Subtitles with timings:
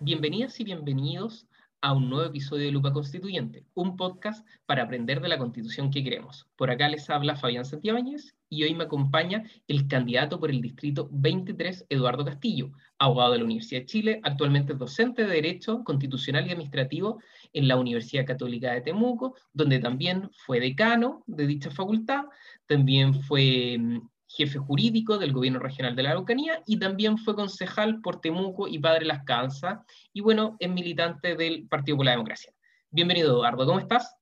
[0.00, 1.48] Bienvenidas y bienvenidos
[1.80, 6.04] a un nuevo episodio de Lupa Constituyente, un podcast para aprender de la constitución que
[6.04, 6.46] queremos.
[6.54, 11.08] Por acá les habla Fabián Santiáñez y hoy me acompaña el candidato por el distrito
[11.10, 16.52] 23, Eduardo Castillo, abogado de la Universidad de Chile, actualmente docente de Derecho Constitucional y
[16.52, 17.20] Administrativo
[17.52, 22.26] en la Universidad Católica de Temuco, donde también fue decano de dicha facultad,
[22.66, 28.00] también fue mm, jefe jurídico del gobierno regional de la Araucanía y también fue concejal
[28.00, 29.80] por Temuco y Padre Las Cansas
[30.12, 32.52] y bueno, es militante del Partido por la Democracia.
[32.90, 34.14] Bienvenido Eduardo, ¿cómo estás?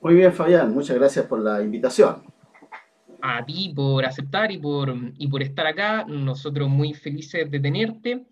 [0.00, 2.24] Muy bien Fabián, muchas gracias por la invitación.
[3.20, 8.26] A ti por aceptar y por, y por estar acá, nosotros muy felices de tenerte.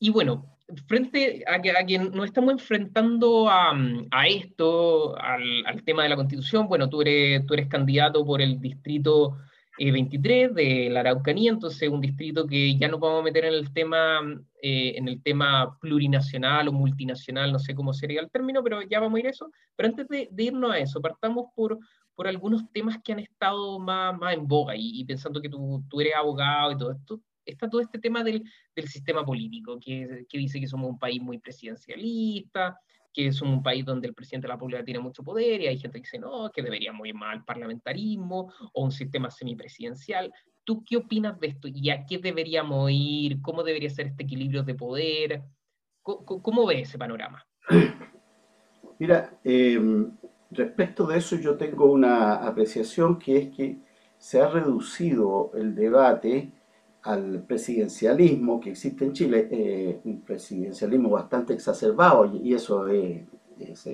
[0.00, 3.72] Y bueno, frente a que, a nos estamos enfrentando a,
[4.10, 8.40] a esto, al, al, tema de la constitución, bueno, tú eres, tú eres candidato por
[8.40, 9.38] el distrito
[9.78, 13.72] 23 de la Araucanía, entonces un distrito que ya nos vamos a meter en el
[13.72, 14.20] tema,
[14.60, 19.00] eh, en el tema plurinacional o multinacional, no sé cómo sería el término, pero ya
[19.00, 19.50] vamos a ir a eso.
[19.76, 21.78] Pero antes de, irnos a eso, partamos por,
[22.14, 26.00] por algunos temas que han estado más, más en boga y, pensando que tú, tú,
[26.00, 28.42] eres abogado y todo esto, está todo este tema del,
[28.74, 32.78] del sistema político, que, que dice que somos un país muy presidencialista,
[33.18, 35.76] que es un país donde el presidente de la República tiene mucho poder y hay
[35.76, 40.32] gente que dice, no, que deberíamos ir más al parlamentarismo o un sistema semipresidencial.
[40.62, 41.66] ¿Tú qué opinas de esto?
[41.66, 43.42] ¿Y a qué deberíamos ir?
[43.42, 45.42] ¿Cómo debería ser este equilibrio de poder?
[46.00, 47.44] ¿Cómo, cómo ves ese panorama?
[49.00, 50.16] Mira, em,
[50.52, 53.78] respecto de eso yo tengo una apreciación que es que
[54.16, 56.52] se ha reducido el debate
[57.02, 63.26] al presidencialismo que existe en Chile, eh, un presidencialismo bastante exacerbado, y, eso es,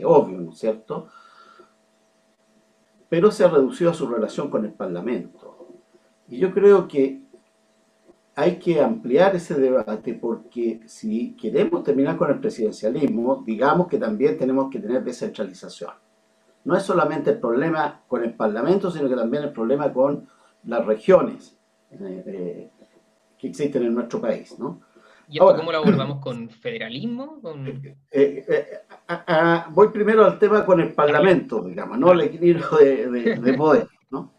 [0.05, 1.09] obvio, ¿no es cierto?
[3.09, 5.69] Pero se ha reducido a su relación con el Parlamento.
[6.29, 7.23] Y yo creo que
[8.37, 14.37] hay que ampliar ese debate porque si queremos terminar con el presidencialismo, digamos que también
[14.37, 15.93] tenemos que tener descentralización.
[16.65, 20.27] No es solamente el problema con el Parlamento, sino que también el problema con
[20.65, 21.57] las regiones.
[21.91, 22.71] Eh, eh,
[23.45, 24.59] que existen en nuestro país.
[24.59, 24.81] ¿no?
[25.29, 27.41] ¿Y esto cómo lo abordamos con federalismo?
[28.11, 28.67] Eh, eh,
[29.09, 32.13] eh, voy primero al tema con el Parlamento, digamos, ¿no?
[32.13, 33.87] El equilibrio de, poder.
[34.11, 34.33] ¿no?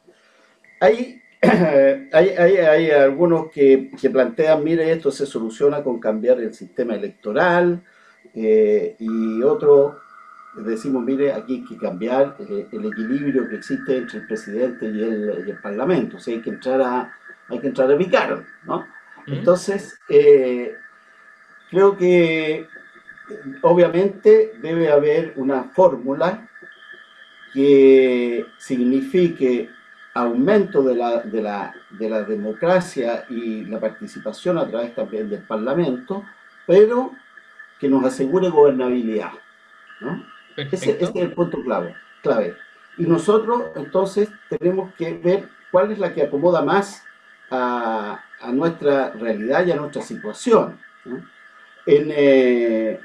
[0.81, 6.53] Hay, hay, hay, hay, algunos que, que, plantean, mire, esto se soluciona con cambiar el
[6.53, 7.83] sistema electoral,
[8.33, 9.93] y otros
[10.57, 15.43] decimos, mire, aquí hay que cambiar el, equilibrio que existe entre el presidente y el,
[15.47, 17.13] y el Parlamento, o sea, hay que entrar a,
[17.47, 18.94] hay que entrar a picar, ¿no?
[19.27, 20.75] Entonces, eh,
[21.69, 22.67] creo que
[23.61, 26.47] obviamente debe haber una fórmula
[27.53, 29.69] que signifique
[30.13, 35.41] aumento de la, de, la, de la democracia y la participación a través también del
[35.41, 36.23] Parlamento,
[36.65, 37.11] pero
[37.79, 39.31] que nos asegure gobernabilidad.
[39.99, 40.25] ¿no?
[40.55, 42.55] Ese, es el punto clave, clave.
[42.97, 47.03] Y nosotros entonces tenemos que ver cuál es la que acomoda más
[47.51, 50.79] a, a nuestra realidad y a nuestra situación.
[51.85, 52.99] En, eh,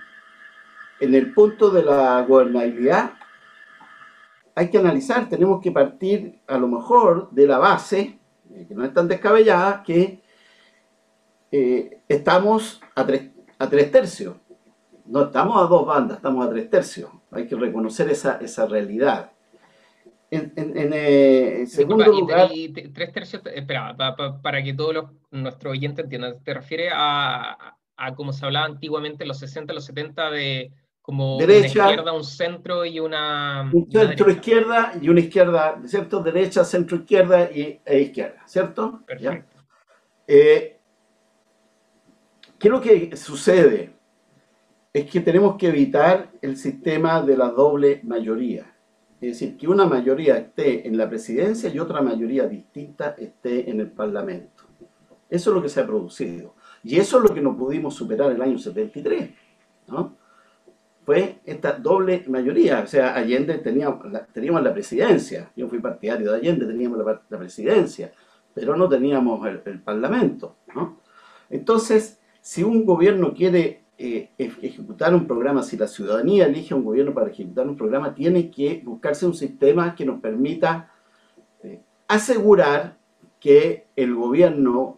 [1.01, 3.13] en el punto de la gobernabilidad
[4.55, 8.19] hay que analizar, tenemos que partir a lo mejor de la base,
[8.53, 10.23] eh, que no es tan descabellada, que
[11.51, 14.37] eh, estamos a tres, a tres tercios.
[15.07, 17.11] No estamos a dos bandas, estamos a tres tercios.
[17.31, 19.33] Hay que reconocer esa, esa realidad.
[20.31, 22.51] En, eh, segundo lugar...
[22.95, 23.97] tres tercios, espera,
[24.43, 29.25] para que todos los, nuestros oyentes entiendan, ¿te refieres a, a como se hablaba antiguamente
[29.25, 33.69] en los 60, los 70 de como derecha, una izquierda, un centro y una...
[33.73, 36.23] Un centro izquierda y una izquierda, ¿cierto?
[36.23, 39.03] Derecha, centro izquierda y, e izquierda, ¿cierto?
[39.07, 39.57] Perfecto.
[40.27, 40.79] Eh,
[42.59, 43.95] ¿Qué es lo que sucede?
[44.93, 48.70] Es que tenemos que evitar el sistema de la doble mayoría.
[49.21, 53.81] Es decir, que una mayoría esté en la presidencia y otra mayoría distinta esté en
[53.81, 54.65] el Parlamento.
[55.29, 56.55] Eso es lo que se ha producido.
[56.83, 59.31] Y eso es lo que no pudimos superar el año 73.
[59.89, 60.17] ¿no?
[61.05, 62.81] Fue esta doble mayoría.
[62.81, 65.51] O sea, Allende teníamos la, teníamos la presidencia.
[65.55, 68.13] Yo fui partidario de Allende, teníamos la, presidencia.
[68.55, 70.57] Pero no teníamos el, el Parlamento.
[70.75, 70.99] ¿no?
[71.51, 77.13] Entonces, si un gobierno quiere eh, ejecutar un programa, si la ciudadanía elige un gobierno
[77.13, 80.91] para ejecutar un programa, tiene que buscarse un sistema que nos permita
[81.63, 82.97] eh, asegurar
[83.39, 84.97] que el gobierno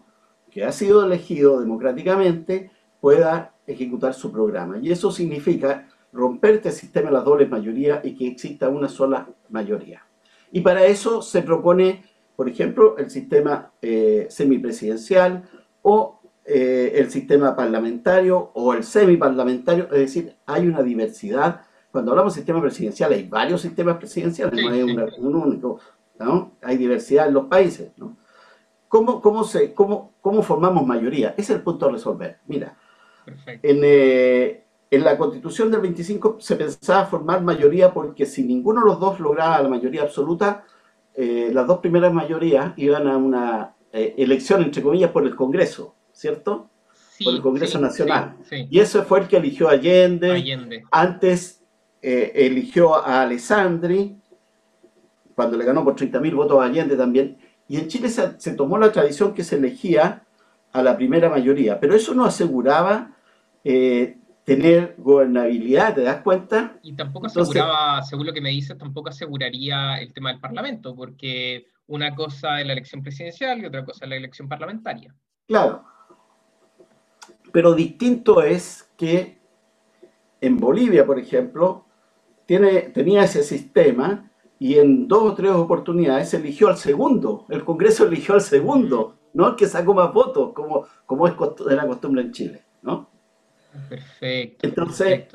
[0.52, 2.70] que ha sido elegido democráticamente
[3.00, 4.78] pueda ejecutar su programa.
[4.80, 9.28] Y eso significa romper este sistema de las dobles mayorías y que exista una sola
[9.50, 10.06] mayoría.
[10.52, 12.04] Y para eso se propone,
[12.36, 15.42] por ejemplo, el sistema eh, semipresidencial
[15.82, 21.60] o eh, el sistema parlamentario o el semiparlamentario, es decir, hay una diversidad.
[21.92, 25.78] Cuando hablamos de sistema presidencial, hay varios sistemas presidenciales, no hay un único,
[26.18, 26.52] ¿no?
[26.62, 28.16] Hay diversidad en los países, ¿no?
[28.88, 31.30] ¿Cómo, cómo, se, cómo, ¿Cómo formamos mayoría?
[31.30, 32.38] Ese es el punto a resolver.
[32.46, 32.76] Mira,
[33.46, 38.86] en, eh, en la constitución del 25 se pensaba formar mayoría porque si ninguno de
[38.86, 40.64] los dos lograba la mayoría absoluta,
[41.14, 45.94] eh, las dos primeras mayorías iban a una elección, entre comillas, por el Congreso.
[46.12, 46.70] ¿Cierto?
[47.24, 48.36] por el Congreso Nacional.
[48.50, 50.82] y ese fue el que eligió a Allende.
[50.90, 51.62] Antes
[52.00, 54.16] eh, eligió a Alessandri,
[55.34, 57.38] cuando le ganó por 30.000 votos a Allende también.
[57.68, 60.24] Y en Chile se, tomó la tradición que se elegía
[60.72, 63.14] a la primera mayoría, pero eso no aseguraba
[63.62, 66.78] eh, tener gobernabilidad, ¿te das cuenta?
[66.82, 71.66] Y tampoco aseguraba, según lo que me dices, tampoco aseguraría el tema del Parlamento, porque
[71.86, 75.14] una cosa es la elección presidencial y otra cosa es la elección parlamentaria.
[75.46, 75.84] Claro,
[77.52, 79.38] pero distinto es que
[80.40, 81.84] en Bolivia, por ejemplo,
[82.46, 87.46] tiene, tenía ese sistema y en dos o tres oportunidades eligió al segundo.
[87.48, 91.34] El Congreso eligió al segundo, no el que sacó más votos, como, como es
[91.66, 92.64] de la costumbre en Chile.
[92.82, 93.08] ¿no?
[93.88, 94.66] Perfecto.
[94.66, 95.26] Entonces,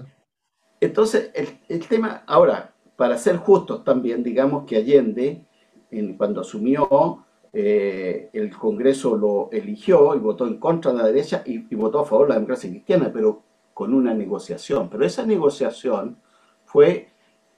[0.80, 1.32] entonces
[1.68, 5.46] el, tema, ahora, para ser justos también, digamos que Allende,
[5.92, 11.44] en, cuando asumió, eh, el Congreso lo eligió y votó en contra de la derecha
[11.46, 14.90] y, votó a favor de la democracia cristiana, pero con una negociación.
[14.90, 16.18] Pero esa negociación
[16.66, 17.10] fue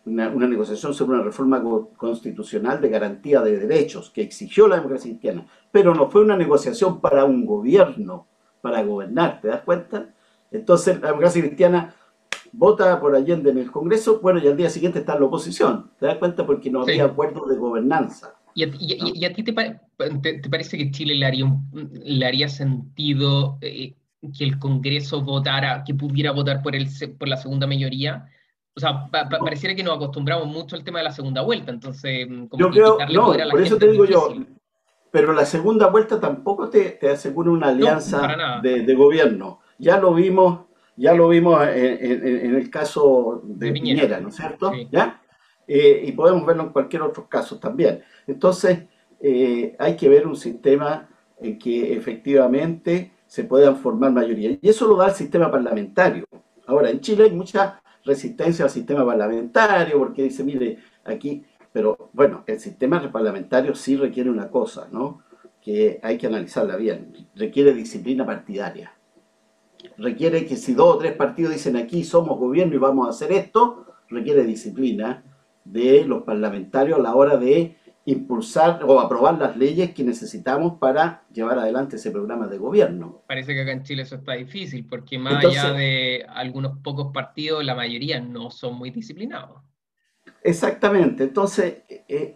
[0.06, 1.64] una, negociación sobre una reforma
[1.98, 7.02] constitucional de garantía de derechos que exigió la democracia cristiana, pero no fue una negociación
[7.02, 8.28] para un gobierno,
[8.62, 10.14] para gobernar, ¿te das cuenta?
[10.52, 11.96] Entonces la democracia cristiana
[12.52, 15.92] vota por Allende en el Congreso, bueno, y al día siguiente está en la oposición,
[16.00, 16.46] ¿te das cuenta?
[16.46, 18.36] Porque no había acuerdo de gobernanza.
[18.56, 19.54] ¿Y a, ti te,
[20.50, 23.96] parece que Chile le haría, le haría sentido eh,
[24.38, 26.88] que el Congreso votara, que pudiera votar por, el,
[27.18, 28.28] por la segunda mayoría?
[28.76, 32.28] O sea, pareciera que nos acostumbramos mucho al tema de la segunda vuelta, entonces...
[32.30, 34.34] Mm, como yo creo, no, por eso te digo yo,
[35.12, 39.60] pero la segunda vuelta tampoco te, te asegura una alianza de, gobierno.
[39.78, 40.62] Ya lo vimos,
[40.96, 44.72] ya lo vimos en, el caso de, Piñera, ¿no es cierto?
[44.92, 45.22] ¿Ya?
[45.72, 48.02] Eh, y podemos verlo en cualquier otro caso también.
[48.26, 48.86] Entonces,
[49.20, 51.08] eh, hay que ver un sistema
[51.40, 54.58] en que efectivamente se puedan formar mayoría.
[54.60, 56.26] Y eso lo da el sistema parlamentario.
[56.66, 62.44] Ahora, en Chile hay mucha resistencia al sistema parlamentario, porque dice, mire, aquí, pero bueno,
[62.48, 65.22] el sistema parlamentario sí requiere una cosa, ¿no?
[65.62, 67.14] Que hay que analizarla bien.
[67.36, 68.92] Requiere disciplina partidaria.
[70.00, 73.32] Requiere que si dos o tres partidos dicen aquí somos gobierno y vamos a hacer
[73.34, 75.24] esto, requiere disciplina
[75.72, 77.76] de los parlamentarios a la hora de
[78.06, 83.24] impulsar o aprobar las leyes que necesitamos para llevar adelante ese programa de gobierno.
[83.28, 87.64] Parece que acá en Chile eso está difícil, porque más allá de algunos pocos partidos,
[87.64, 89.62] la mayoría no son muy disciplinados.
[90.44, 92.36] Exactamente, entonces, eh,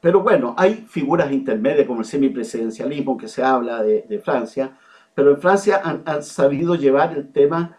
[0.00, 4.76] pero bueno, hay figuras intermedias como el semipresidencialismo que se habla de, Francia,
[5.14, 7.76] pero en Francia han, sabido llevar el tema,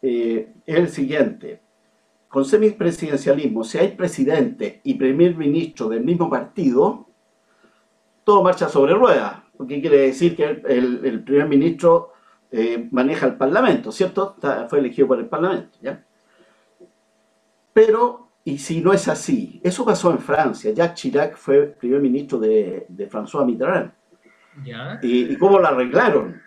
[0.00, 1.60] eh, el siguiente,
[2.28, 7.06] con semipresidencialismo, si hay presidente y primer ministro del mismo partido,
[8.22, 12.12] todo marcha sobre ruedas, porque quiere decir que el, primer ministro
[12.52, 14.36] eh, maneja el parlamento, ¿cierto?
[14.68, 16.04] fue elegido por el parlamento, ¿ya?
[17.72, 22.38] Pero, y si no es así, eso pasó en Francia, Jacques Chirac fue primer ministro
[22.38, 23.92] de, François Mitterrand.
[24.64, 24.98] ¿Ya?
[25.00, 26.42] ¿Y, cómo lo arreglaron?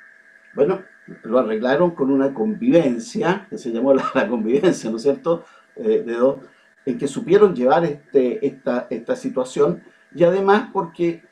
[0.54, 0.82] Bueno,
[1.24, 6.14] lo arreglaron con una convivencia, que se llamó la convivencia, ¿no es cierto?, eh, de
[6.14, 6.38] dos,
[6.86, 11.24] en que supieron llevar este, esta, esta situación y además porque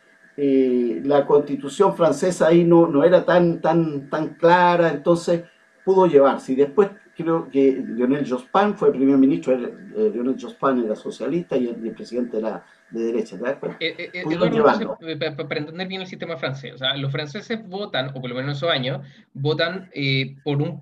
[0.42, 5.44] eh, la constitución francesa ahí no, no era tan, tan, tan clara, entonces
[5.84, 6.54] pudo llevarse.
[6.54, 11.68] Y después creo que Lionel Jospin fue primer ministro, eh, Lionel Jospin era socialista y
[11.68, 13.36] el, presidente era de derecha.
[13.36, 18.36] Eh, para entender bien el sistema francés, o sea, los franceses votan, o por lo
[18.38, 19.90] menos en esos años, votan
[20.46, 20.80] por un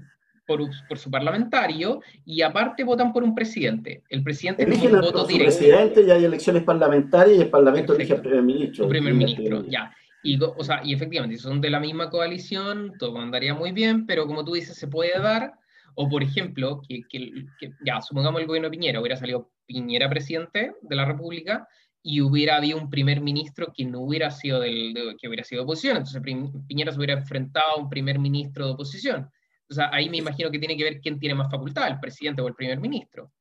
[0.48, 4.02] por, su parlamentario y aparte votan por un presidente.
[4.10, 5.58] El presidente Eligen un voto directo.
[5.58, 8.86] presidente y hay elecciones parlamentarias y el parlamento elige al primer ministro.
[8.86, 9.94] El primer ministro, ya.
[10.24, 14.06] Y, o sea, y efectivamente, si son de la misma coalición, todo andaría muy bien,
[14.08, 15.54] pero como tú dices, se puede dar,
[15.96, 17.46] o por ejemplo, que, que,
[17.86, 21.68] ya, supongamos el gobierno de Piñera, hubiera salido Piñera presidente de la República,
[22.02, 25.64] y hubiera habido un primer ministro que no hubiera sido del, que hubiera sido de
[25.66, 29.30] oposición, entonces Piñera se hubiera enfrentado a un primer ministro de oposición.
[29.70, 32.42] O sea, ahí me imagino que tiene que ver quién tiene más facultad, el presidente
[32.42, 33.32] o el primer ministro.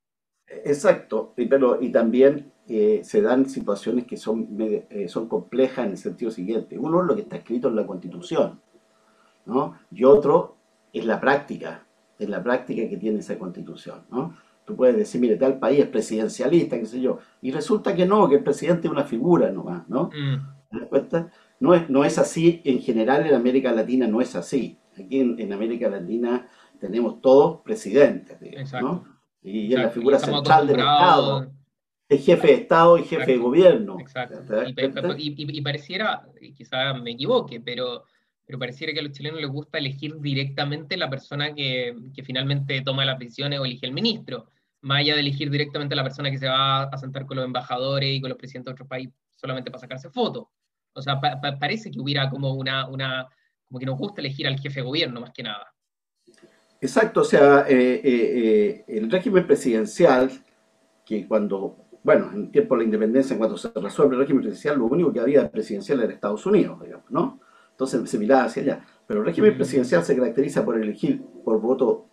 [0.47, 5.99] Exacto, pero, y también eh, se dan situaciones que son, eh, son complejas en el
[5.99, 6.79] sentido siguiente.
[6.79, 8.61] Uno es lo que está escrito en la Constitución.
[9.47, 9.79] ¿no?
[9.91, 10.57] Y otro
[10.93, 11.87] es la práctica,
[12.19, 14.37] es la práctica que tiene esa constitución, ¿no?
[14.65, 18.29] Tú puedes decir, mire, tal país es presidencialista, qué sé yo, y resulta que no,
[18.29, 20.11] que el presidente es una figura nomás, ¿no?
[20.13, 20.71] Mm.
[20.71, 21.31] ¿Te das cuenta?
[21.61, 24.77] No es, no es así, en general en América Latina no es así.
[24.99, 26.47] Aquí en, América Latina
[26.81, 28.39] tenemos todos presidentes,
[28.81, 29.05] ¿no?
[29.43, 31.53] Y es la figura central del Estado.
[32.09, 33.99] Es jefe de Estado y jefe de gobierno.
[34.01, 34.43] Exacto.
[35.19, 36.27] Y, pareciera,
[36.57, 38.05] quizá me equivoque, pero,
[38.45, 42.81] pero pareciera que a los chilenos les gusta elegir directamente la persona que, que finalmente
[42.83, 44.47] toma las decisiones o elige el ministro,
[44.83, 47.47] más allá de elegir directamente a la persona que se va a sentar con los
[47.47, 50.47] embajadores y con los presidentes de otros países solamente para sacarse fotos.
[50.93, 53.29] O sea, parece que hubiera como una, una,
[53.69, 55.67] como que nos gusta elegir al jefe de gobierno más que nada.
[56.81, 60.31] Exacto, o sea, eh, eh, eh, el régimen presidencial,
[61.05, 64.87] que cuando, bueno, en tiempo de la independencia, cuando se resuelve el régimen presidencial, lo
[64.87, 67.41] único que había presidencial era Estados Unidos, digamos, ¿no?
[67.71, 68.87] Entonces se miraba hacia allá.
[69.07, 72.09] Pero el régimen presidencial se caracteriza por elegir por voto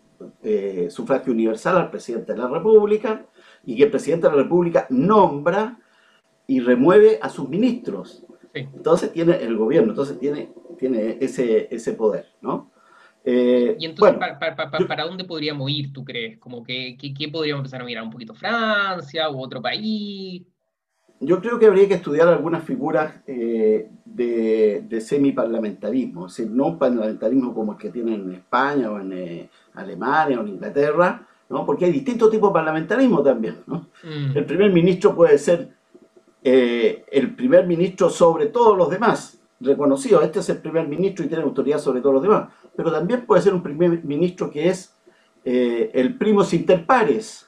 [0.90, 3.26] sufragio universal al presidente de la República
[3.66, 5.80] y que el presidente de la República nombra
[6.48, 8.26] y remueve a sus ministros.
[8.54, 12.72] Entonces tiene el gobierno, entonces tiene, tiene ese, ese poder, ¿no?
[13.26, 16.38] Eh, y entonces, para, dónde podríamos ir, tú crees?
[16.40, 18.04] Como que, ¿Qué podríamos empezar a mirar?
[18.04, 20.44] ¿Un poquito Francia u otro país?
[21.20, 26.68] Yo creo que habría que estudiar algunas figuras eh, de, de semiparlamentarismo, es decir, no
[26.68, 31.26] un parlamentarismo como el que tienen en España o en eh, Alemania o en Inglaterra,
[31.50, 31.66] ¿no?
[31.66, 33.58] porque hay distintos tipos de parlamentarismo también.
[33.68, 33.88] ¿no?
[34.04, 34.38] Mm.
[34.38, 35.70] El primer ministro puede ser
[36.44, 41.44] el primer ministro sobre todos los demás, reconocido, este es el primer ministro y tiene
[41.44, 44.96] autoridad sobre todos los demás pero también puede ser un primer ministro que es
[45.46, 47.48] eh, el primo inter pares.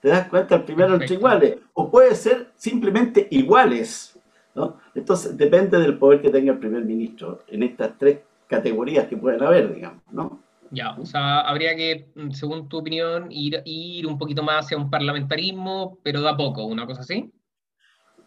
[0.00, 0.56] ¿Te das cuenta?
[0.56, 1.58] El primero entre iguales.
[1.74, 4.18] O puede ser simplemente iguales.
[4.54, 4.78] ¿no?
[4.94, 9.42] Entonces depende del poder que tenga el primer ministro en estas tres categorías que pueden
[9.42, 10.02] haber, digamos.
[10.10, 10.40] ¿no?
[10.70, 14.76] Ya, o sea, habría que, mm, según tu opinión, ir, ir un poquito más hacia
[14.76, 17.32] un parlamentarismo, pero da poco, una cosa así.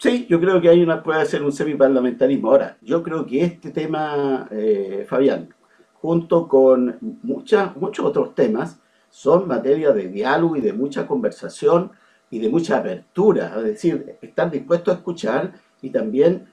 [0.01, 2.49] Sí, yo creo que hay una, puede ser un semiparlamentarismo.
[2.49, 5.53] Ahora, yo creo que este tema, eh, Fabián,
[5.93, 8.79] junto con muchas, muchos otros temas,
[9.11, 11.91] son materia de diálogo y de mucha conversación
[12.31, 15.53] y de mucha apertura, es decir, estar dispuesto a escuchar
[15.83, 16.47] y también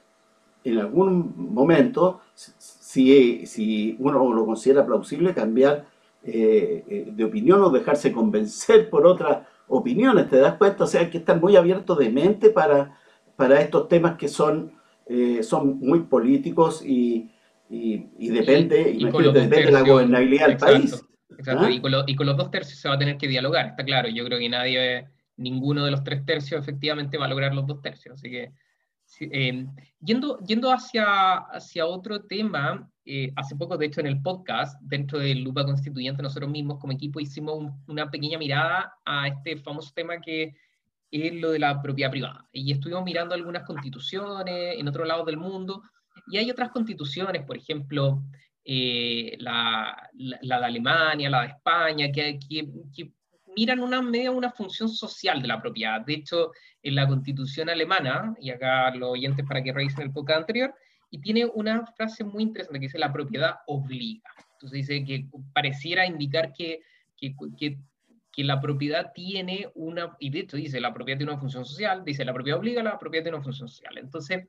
[0.63, 5.87] en algún momento, si, si uno lo considera plausible, cambiar
[6.23, 10.83] eh, eh, de opinión o dejarse convencer por otras opiniones, ¿te das cuenta?
[10.83, 12.95] O sea, hay que estar muy abierto de mente para,
[13.39, 14.73] para estos temas que son,
[15.05, 17.31] eh, son muy políticos y,
[17.69, 21.05] y, depende, y, depende de la gobernabilidad del país.
[21.37, 21.71] Exacto, ¿Ah?
[21.71, 24.09] y, con y, con los dos tercios se va a tener que dialogar, está claro.
[24.09, 27.81] Yo creo que nadie, ninguno de los tres tercios efectivamente va a lograr los dos
[27.81, 28.15] tercios.
[28.15, 28.51] Así que,
[29.21, 29.65] eh,
[30.01, 35.17] yendo, yendo hacia, hacia otro tema, eh, hace poco, de hecho, en el podcast, dentro
[35.17, 40.19] del Lupa Constituyente, nosotros mismos como equipo hicimos una pequeña mirada a este famoso tema
[40.19, 40.55] que
[41.11, 42.47] es lo de la propiedad privada.
[42.51, 45.83] Y estuvimos mirando algunas constituciones en otros lados del mundo
[46.27, 48.23] y hay otras constituciones, por ejemplo,
[48.63, 53.11] eh, la, la, de Alemania, la de España, que, que,
[53.55, 56.01] miran una media una función social de la propiedad.
[56.01, 56.51] De hecho,
[56.83, 60.73] en la constitución alemana, y acá los oyentes para que revisen el podcast anterior,
[61.09, 64.29] y tiene una frase muy interesante que dice la propiedad obliga.
[64.53, 66.81] Entonces dice que pareciera indicar que,
[67.17, 67.79] que, que,
[68.39, 72.03] que, la propiedad tiene una, y de hecho dice la propiedad tiene una función social,
[72.05, 73.97] dice la propiedad obliga, la propiedad tiene una función social.
[73.97, 74.47] Entonces,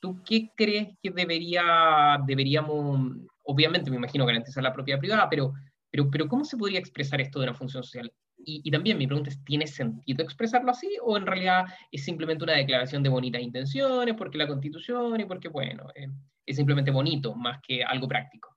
[0.00, 5.52] ¿tú qué crees que debería, deberíamos, obviamente me imagino garantizar la propiedad privada, pero,
[5.90, 8.12] pero, pero ¿cómo se podría expresar esto de una función social?
[8.38, 12.52] Y, también mi pregunta es, ¿tiene sentido expresarlo así o en realidad es simplemente una
[12.52, 16.06] declaración de bonitas intenciones porque la constitución y porque, bueno, eh,
[16.44, 18.56] es simplemente bonito más que algo práctico?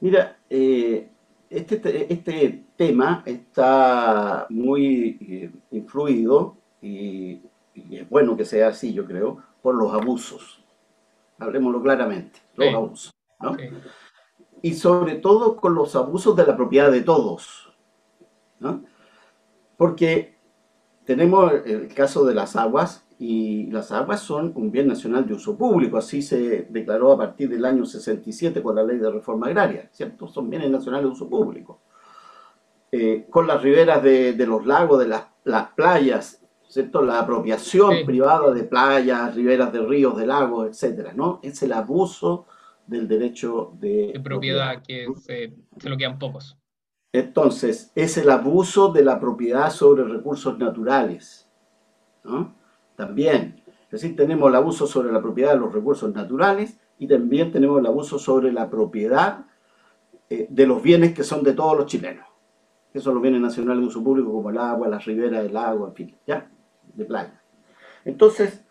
[0.00, 1.10] Mira, eh,
[1.50, 7.40] este, este tema está muy eh, influido y,
[7.74, 10.62] y, es bueno que sea así, yo creo, por los abusos.
[11.38, 13.14] Hablemoslo claramente, los abusos.
[13.40, 13.56] ¿no?
[14.62, 17.72] Y sobre todo con los abusos de la propiedad de todos.
[18.58, 18.84] ¿no?
[19.76, 20.36] Porque
[21.04, 25.56] tenemos el caso de las aguas y las aguas son un bien nacional de uso
[25.56, 29.88] público, así se declaró a partir del año 67 con la ley de reforma agraria,
[29.92, 30.28] ¿cierto?
[30.28, 31.80] Son bienes nacionales de uso público.
[32.92, 37.02] Eh, con las riberas de, de, los lagos, de las, las playas, ¿cierto?
[37.02, 41.40] La apropiación privada de playas, riberas de ríos, de lagos, etcétera, ¿no?
[41.42, 42.46] Es el abuso
[42.86, 45.54] del derecho de, propiedad, que se,
[45.88, 46.56] lo quedan pocos.
[47.12, 51.48] Entonces, es el abuso de la propiedad sobre recursos naturales,
[52.24, 52.55] ¿no?
[52.96, 57.52] También, es decir, tenemos el abuso sobre la propiedad de los recursos naturales y también
[57.52, 59.44] tenemos el abuso sobre la propiedad
[60.28, 62.26] eh, de los bienes que son de todos los chilenos,
[62.92, 65.88] que son los bienes nacionales de uso público como el agua, las riberas del agua,
[65.88, 66.50] en fin, ¿ya?
[66.94, 67.40] De playa.
[68.04, 68.64] Entonces,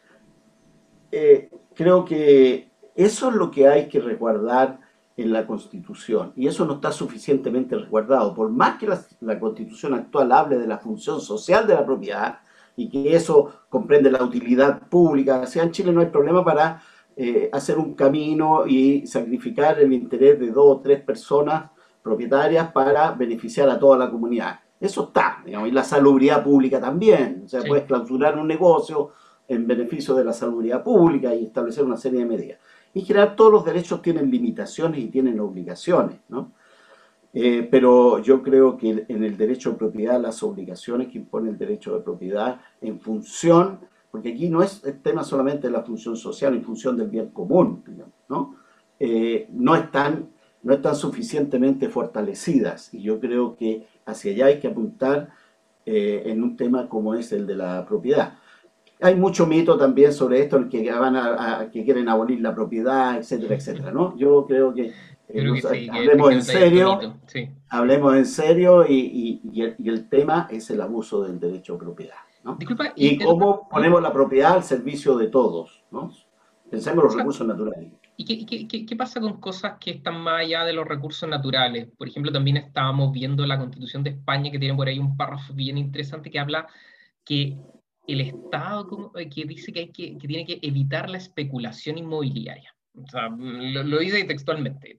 [1.11, 4.79] eh, creo que eso es lo que hay que resguardar
[5.17, 8.33] en la Constitución, y eso no está suficientemente resguardado.
[8.33, 8.87] Por más que
[9.21, 12.39] la, Constitución actual hable de la función social de la propiedad,
[12.75, 16.81] y que eso comprende la utilidad pública, o sea, en Chile no hay problema para
[17.15, 21.71] eh, hacer un camino y sacrificar el interés de dos o tres personas
[22.03, 24.59] propietarias para beneficiar a toda la comunidad.
[24.79, 27.43] Eso está, digamos, y la salubridad pública también.
[27.45, 29.11] O sea, puedes clausurar un negocio
[29.47, 32.59] en beneficio de la salubridad pública y establecer una serie de medidas.
[32.93, 36.51] En general, todos los derechos tienen limitaciones y tienen obligaciones, ¿no?
[37.37, 41.57] Eh, pero yo creo que en el derecho de propiedad, las obligaciones que impone el
[41.57, 43.79] derecho de propiedad en función
[44.15, 47.31] porque aquí no es el tema solamente de la función social en función del bien
[47.31, 47.83] común,
[48.29, 48.55] ¿no?
[48.97, 50.29] Eh, no, están,
[50.63, 55.31] no están suficientemente fortalecidas y yo creo que hacia allá hay que apuntar
[55.85, 58.35] eh, en un tema como es el de la propiedad.
[59.01, 63.17] Hay mucho mito también sobre esto, el que, van a, que quieren abolir la propiedad,
[63.17, 64.15] etcétera, etcétera, ¿no?
[64.15, 64.93] Yo creo que,
[65.29, 66.99] hablemos, en serio,
[67.69, 72.15] hablemos en serio, y, y el tema es el abuso del derecho a propiedad
[72.95, 76.11] y, cómo ponemos la propiedad al servicio de todos, ¿no?
[76.69, 77.91] Pensemos en los recursos naturales.
[78.17, 81.89] ¿Y qué, qué, pasa con cosas que están más allá de los recursos naturales?
[81.97, 85.53] Por ejemplo, también estábamos viendo la Constitución de España, que tiene por ahí un párrafo
[85.53, 86.67] bien interesante que habla
[87.25, 87.57] que
[88.07, 92.74] el Estado eh, que dice que, hay que, que tiene que evitar la especulación inmobiliaria.
[92.97, 94.97] O sea, lo, dice textualmente.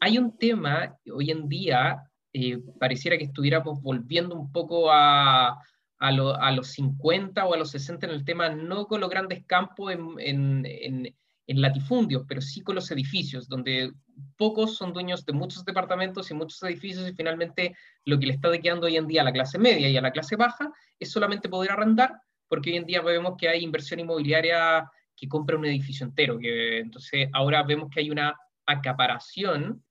[0.00, 5.58] Hay un tema, hoy en día, eh, pareciera que estuviéramos volviendo un poco a,
[6.00, 11.14] los 50 o a los 60 en el tema, no con los grandes campos en,
[11.48, 13.92] latifundios, pero sí con los edificios, donde
[14.36, 18.50] pocos son dueños de muchos departamentos y muchos edificios y finalmente lo que le está
[18.58, 21.48] quedando hoy en día a la clase media y a la clase baja es solamente
[21.48, 26.06] poder arrendar, porque hoy en día vemos que hay inversión inmobiliaria que compra un edificio
[26.06, 29.82] entero, que entonces ahora vemos que hay una acaparación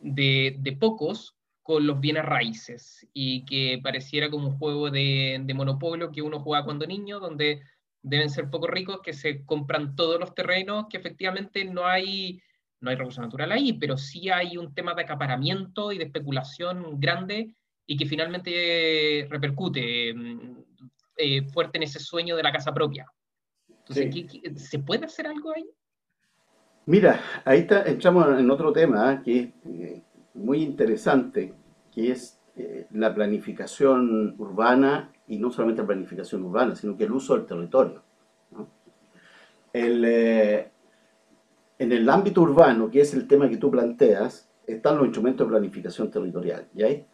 [0.00, 6.12] de, de pocos con los bienes raíces y que pareciera como un juego de, monopolio
[6.12, 7.62] que uno juega cuando niño, donde
[8.02, 12.38] deben ser poco ricos que se compran todos los terrenos, que efectivamente no hay,
[12.80, 17.00] no hay recurso natural ahí, pero sí hay un tema de acaparamiento y de especulación
[17.00, 20.56] grande y que finalmente repercute mm,
[21.16, 23.06] eh, fuerte en ese sueño de la casa propia.
[23.88, 25.68] Entonces, se puede hacer algo ahí?
[26.86, 29.20] Mira, ahí está, entramos en otro tema ¿eh?
[29.24, 30.02] que es eh,
[30.34, 31.54] muy interesante,
[31.92, 37.12] que es eh, la planificación urbana, y no solamente la planificación urbana, sino que el
[37.12, 38.02] uso del territorio.
[39.72, 40.70] Eh,
[41.78, 45.50] en el ámbito urbano, que es el tema que tú planteas, están los instrumentos de
[45.50, 46.68] planificación territorial.
[46.74, 47.06] Y ahí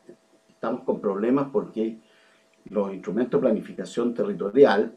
[0.49, 1.99] estamos con problemas porque
[2.67, 4.95] los instrumentos de planificación territorial,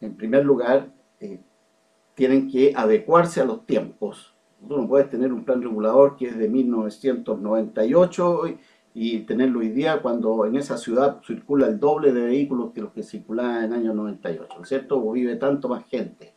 [0.00, 1.40] en primer lugar, eh,
[2.14, 4.34] tienen que adecuarse a los tiempos
[4.66, 8.42] Tú no puedes tener un plan regulador que es de 1998
[8.92, 12.92] y, tenerlo hoy día cuando en esa ciudad circula el doble de vehículos que los
[12.92, 15.02] que circulaban en el año 98, ¿cierto?
[15.02, 16.34] O vive tanto más gente.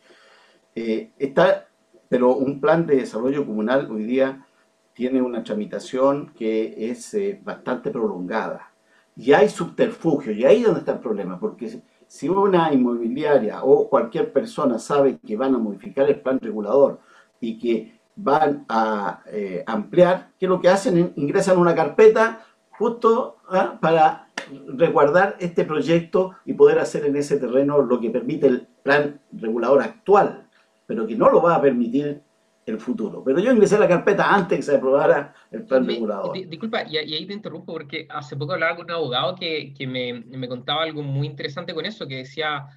[0.76, 1.68] Eh, está,
[2.08, 4.46] pero un plan de desarrollo comunal hoy día
[4.94, 8.72] tiene una tramitación que es eh, bastante prolongada.
[9.16, 11.82] Y hay subterfugio, y ahí es donde está el problema, porque
[12.14, 17.00] si una inmobiliaria o cualquier persona sabe que van a modificar el plan regulador
[17.42, 23.80] y que van a eh, ampliar, que lo que hacen ingresan una carpeta justo ¿ah?
[23.82, 24.28] para
[24.68, 29.82] resguardar este proyecto y poder hacer en ese terreno lo que permite el plan regulador
[29.82, 30.48] actual,
[30.86, 32.22] pero que no lo va a permitir
[32.66, 33.24] el futuro.
[33.24, 36.34] Pero yo ingresé la carpeta antes que se aprobara el plan regulador.
[36.48, 40.14] disculpa, y, ahí te interrumpo porque hace poco hablaba con un abogado que, que me,
[40.14, 42.68] me, contaba algo muy interesante con eso, que decía...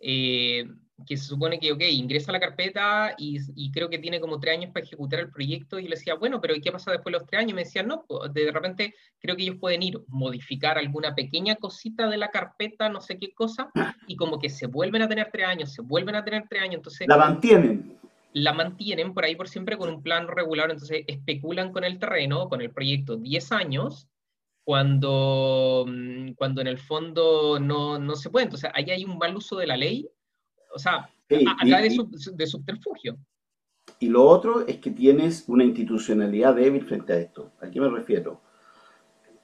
[0.00, 0.66] Eh,
[1.04, 4.40] que se supone que, ok, ingresa a la carpeta y, y, creo que tiene como
[4.40, 7.18] tres años para ejecutar el proyecto y le decía, bueno, pero ¿qué pasa después de
[7.18, 7.54] los tres años?
[7.54, 12.16] me decía, no, de repente creo que ellos pueden ir, modificar alguna pequeña cosita de
[12.16, 13.70] la carpeta, no sé qué cosa,
[14.06, 16.76] y como que se vuelven a tener tres años, se vuelven a tener tres años,
[16.76, 17.06] entonces...
[17.08, 17.98] La mantienen.
[18.36, 22.48] La mantienen por ahí por siempre con un plan regular, entonces especulan con el terreno,
[22.48, 24.08] con el proyecto 10 años,
[24.64, 28.44] cuando, mm, cuando en el fondo no, no se puede.
[28.44, 30.10] Entonces, ahí hay un mal uso de la ley
[30.76, 31.10] o sea,
[31.58, 31.98] acá de,
[32.34, 33.16] de subterfugio.
[33.98, 37.52] Y lo otro es que tienes una institucionalidad débil frente a esto.
[37.60, 38.42] ¿A qué me refiero?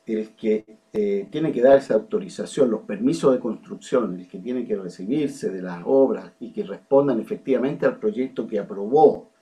[0.07, 4.67] El que eh, tiene que dar esa autorización, los permisos de construcción, el que tiene
[4.67, 9.33] que recibirse de las obras y que respondan efectivamente al proyecto que aprobó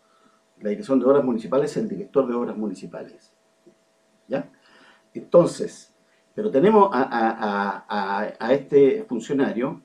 [0.61, 3.33] la dirección de obras municipales es el director de obras municipales.
[4.29, 4.51] ¿Ya?
[5.15, 5.93] Entonces,
[6.35, 9.83] pero tenemos a, este funcionario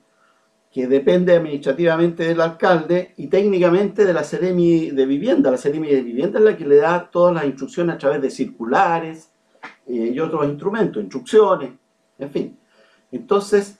[0.70, 5.50] que depende administrativamente del alcalde y técnicamente de la Seremi de Vivienda.
[5.50, 8.30] La Seremi de Vivienda es la que le da todas las instrucciones a través de
[8.30, 9.32] circulares
[9.86, 11.72] eh, y otros instrumentos, instrucciones,
[12.18, 12.58] en fin.
[13.12, 13.78] Entonces,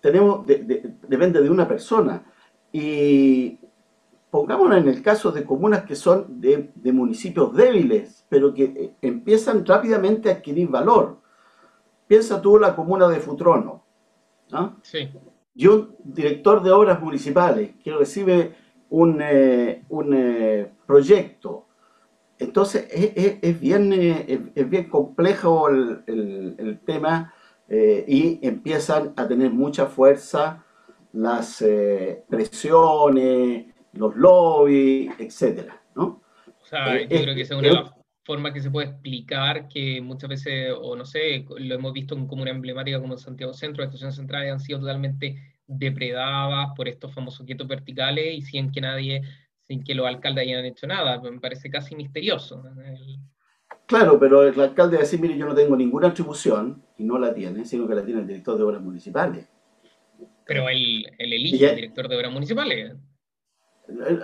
[0.00, 2.24] tenemos, depende de una persona.
[2.72, 3.58] Y
[4.30, 9.64] pongámonos en el caso de comunas que son de, municipios débiles, pero que eh, empiezan
[9.64, 11.20] rápidamente a adquirir valor.
[12.06, 13.84] Piensa tú la comuna de Futrono,
[14.50, 14.76] ¿no?
[14.82, 15.08] Sí.
[15.54, 18.56] Y un director de obras municipales que recibe
[18.90, 21.66] un, eh, eh, proyecto.
[22.38, 27.32] Entonces es, bien, es, bien complejo el, tema
[27.68, 30.64] y empiezan a tener mucha fuerza
[31.12, 31.64] las
[32.28, 33.66] presiones,
[33.96, 36.22] los lobbies, etcétera, ¿no?
[36.64, 37.92] O sea, eh, yo creo que esa es una de las
[38.24, 42.26] formas que se puede explicar que muchas veces, o no sé, lo hemos visto en
[42.26, 47.12] como una emblemática como Santiago Centro, las estaciones centrales han sido totalmente depredadas por estos
[47.12, 49.22] famosos quietos verticales y sin que nadie,
[49.66, 51.20] sin que los alcaldes hayan hecho nada.
[51.20, 52.62] Me parece casi misterioso.
[53.86, 57.18] Claro, pero el alcalde va a decir, mire, yo no tengo ninguna atribución, y no
[57.18, 59.48] la tiene, sino que la tiene el director de obras municipales.
[60.46, 62.94] Pero él, él elige el director de obras municipales.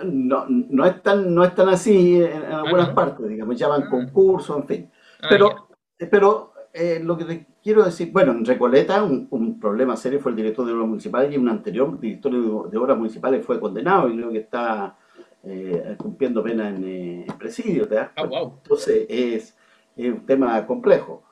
[0.03, 3.89] No, no, es tan, no es así en, ah, algunas partes, digamos, llaman ah.
[3.89, 4.91] concursos, en fin.
[5.21, 5.71] Ah, pero
[6.09, 10.37] pero eh, lo que te quiero decir, bueno, en Recoleta un, problema serio fue el
[10.37, 12.31] director de obras municipales y un anterior director
[12.69, 14.97] de, obras municipales fue condenado y creo que está
[15.43, 17.87] eh, cumpliendo pena en, eh, presidio.
[18.15, 19.57] Entonces es,
[19.95, 21.23] es, un tema complejo.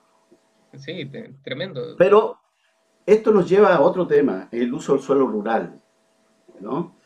[0.77, 1.09] Sí,
[1.43, 1.95] tremendo.
[1.97, 2.37] Pero
[3.05, 5.81] esto nos lleva a otro tema, el uso del suelo rural.
[6.59, 6.99] ¿no?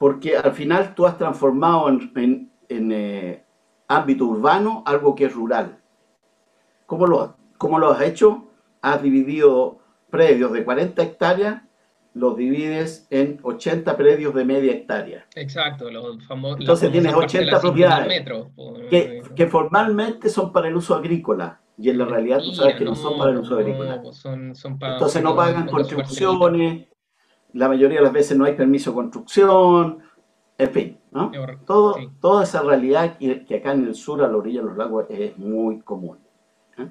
[0.00, 3.44] porque al final tú has transformado en, eh,
[3.86, 5.78] ámbito urbano algo que es rural.
[6.86, 8.46] ¿Cómo lo, ¿Cómo lo has hecho?
[8.80, 11.62] Has dividido predios de 40 hectáreas,
[12.14, 15.26] los divides en 80 predios de media hectárea.
[15.34, 16.60] Exacto, los famosos.
[16.60, 18.24] Entonces tienes 80 propiedades
[18.90, 21.60] que, que, formalmente son para el uso agrícola.
[21.78, 24.02] Y en la realidad tú sabes que no, son para el uso agrícola.
[24.02, 26.88] Entonces no pagan contribuciones,
[27.52, 29.98] la mayoría de las veces no hay permiso de construcción,
[30.58, 31.30] en fin, ¿no?
[31.64, 35.06] Todo, Toda esa realidad que, acá en el sur, a la orilla de los lagos,
[35.08, 36.18] es muy común.
[36.76, 36.88] ¿eh?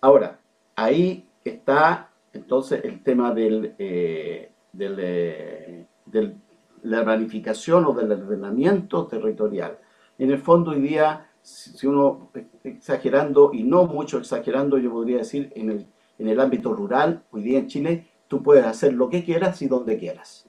[0.00, 0.38] Ahora,
[0.74, 6.34] ahí está entonces el tema del, eh, eh, del, de
[6.82, 9.78] la planificación o del ordenamiento territorial.
[10.18, 12.30] En el fondo hoy día, si uno
[12.64, 15.86] exagerando y no mucho exagerando, yo podría decir en el,
[16.18, 19.68] en el ámbito rural, hoy día en Chile tú puedes hacer lo que quieras y
[19.68, 20.48] donde quieras.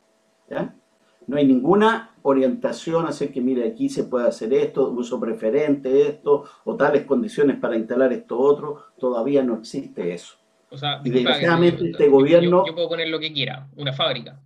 [1.27, 6.07] No hay ninguna orientación a hacer que, mire, aquí se puede hacer esto, uso preferente
[6.07, 10.39] esto, o tales condiciones para instalar esto otro, todavía no existe eso.
[10.71, 12.65] O sea, y desgraciadamente este gobierno...
[12.65, 14.39] Yo, puedo poner lo que quiera, una fábrica.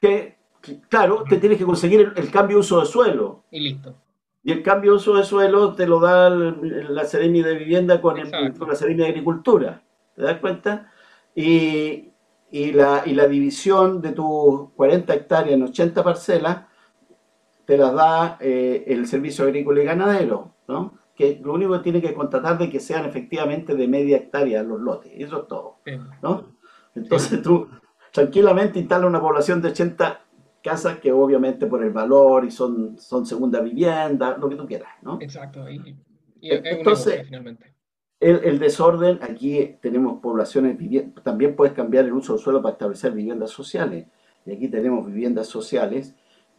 [0.00, 0.36] Que,
[0.88, 3.44] claro, te tienes que conseguir el, cambio de uso de suelo.
[3.50, 3.94] Y listo.
[4.42, 8.18] Y el cambio de uso de suelo te lo da la Seremi de Vivienda con,
[8.58, 9.82] con la Seremi de Agricultura.
[10.16, 10.90] ¿Te das cuenta?
[11.34, 12.10] Y,
[12.50, 16.64] y la, y la división de tus 40 hectáreas en 80 parcelas
[17.64, 20.98] te las da eh, el Servicio Agrícola y Ganadero, ¿no?
[21.20, 24.80] Que lo único que tiene que contratar de que sean efectivamente de media hectárea los
[24.80, 25.80] lotes, eso es todo.
[26.22, 26.56] ¿no?
[26.94, 27.68] Entonces tú
[28.10, 30.24] tranquilamente instalas una población de 80
[30.62, 34.88] casas que obviamente por el valor y son, son segunda vivienda, lo que tú quieras.
[35.02, 35.18] ¿no?
[35.20, 35.94] Exacto, y,
[36.40, 37.74] Entonces, finalmente.
[38.18, 40.78] El, desorden, aquí tenemos poblaciones,
[41.22, 44.06] también puedes cambiar el uso del suelo para establecer viviendas sociales.
[44.46, 46.14] Y aquí tenemos viviendas sociales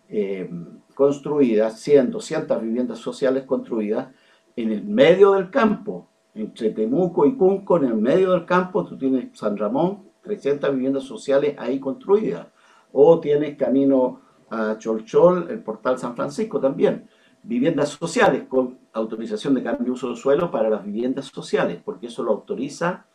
[0.08, 0.50] eh,
[0.94, 4.10] construidas, 100, 200 viviendas sociales construidas
[4.56, 8.98] en el medio del campo, entre Temuco y Cunco, en el medio del campo, tú
[8.98, 12.48] tienes San Ramón, 300 viviendas sociales ahí construidas.
[12.94, 17.08] O tienes camino a Cholchol, el portal San Francisco también
[17.44, 22.08] viviendas sociales con autorización de cambio de uso de suelo para las viviendas sociales, porque
[22.08, 23.06] eso lo autoriza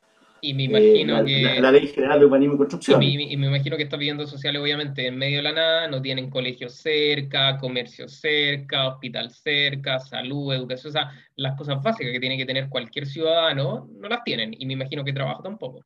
[0.40, 3.02] y me imagino eh, que, la, Ley General de Urbanismo y Construcción.
[3.02, 6.30] Y me, imagino que estas viviendas sociales, obviamente, en medio de la nada, no tienen
[6.30, 12.36] colegios cerca, comercio cerca, hospital cerca, salud, educación, o sea, las cosas básicas que tiene
[12.36, 15.84] que tener cualquier ciudadano, no las tienen, y me imagino que trabajo tampoco.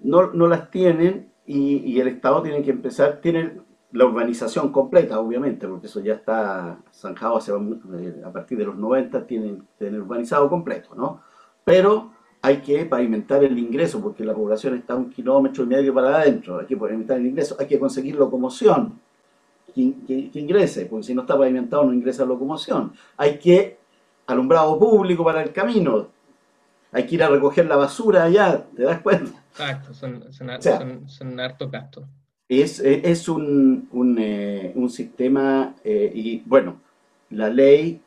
[0.00, 3.62] No, no las tienen, y, y el Estado tiene que empezar, tienen
[3.94, 8.76] la urbanización completa, obviamente, porque eso ya está zanjado hace, eh, a partir de los
[8.76, 11.22] 90, tienen, tienen urbanizado completo, ¿no?
[11.64, 12.13] Pero
[12.44, 16.58] hay que pavimentar el ingreso, porque la población está un kilómetro y medio para adentro,
[16.60, 19.00] hay que pavimentar el ingreso, hay que conseguir locomoción,
[19.74, 22.92] que, ingrese, porque si no está pavimentado no ingresa locomoción.
[23.16, 23.78] Hay que
[24.26, 26.08] alumbrado público para el camino,
[26.92, 29.42] hay que ir a recoger la basura allá, ¿te das cuenta?
[29.52, 32.04] Exacto, son, son, son, harto gastos.
[32.46, 36.76] Es, es un, un, eh, un sistema, eh, y bueno,
[37.30, 38.02] la ley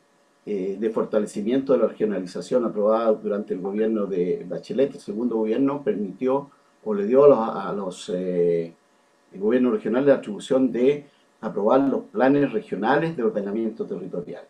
[0.50, 5.82] eh, de fortalecimiento de la regionalización aprobada durante el gobierno de Bachelet, el segundo gobierno,
[5.84, 6.48] permitió
[6.84, 11.04] o le dio a los, a gobiernos regionales la atribución de
[11.42, 14.44] aprobar los planes regionales de ordenamiento territorial.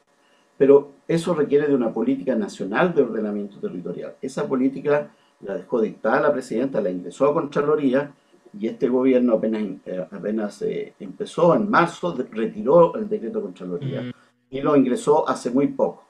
[0.56, 4.14] Pero eso requiere de una política nacional de ordenamiento territorial.
[4.22, 8.12] Esa política la dejó dictada la presidenta, la ingresó a Contraloría
[8.56, 14.02] y este gobierno apenas, eh, apenas eh, empezó en marzo, retiró el decreto de Contraloría
[14.02, 14.12] mm.
[14.50, 16.04] Y lo ingresó hace muy poco.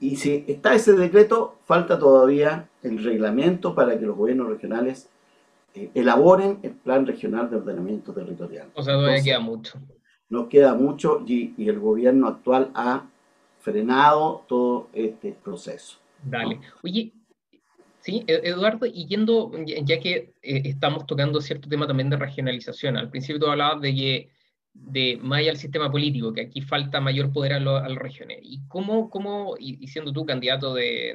[0.00, 5.08] Y si está ese decreto, falta todavía el reglamento para que los gobiernos regionales
[5.74, 8.68] eh, elaboren el plan regional de ordenamiento territorial.
[8.74, 9.78] O sea, todavía queda mucho.
[10.28, 13.06] Nos queda mucho y, y el gobierno actual ha
[13.60, 15.98] frenado todo este proceso.
[16.22, 16.60] Dale.
[16.82, 17.12] Oye,
[18.00, 22.96] sí, e-, Eduardo, y yendo, ya que eh, estamos tocando cierto tema también de regionalización,
[22.96, 24.30] al principio tú hablabas de que
[24.80, 28.38] de allá del sistema político, que aquí falta mayor poder a, las regiones.
[28.42, 31.10] ¿Y cómo, cómo y, siendo tú candidato de,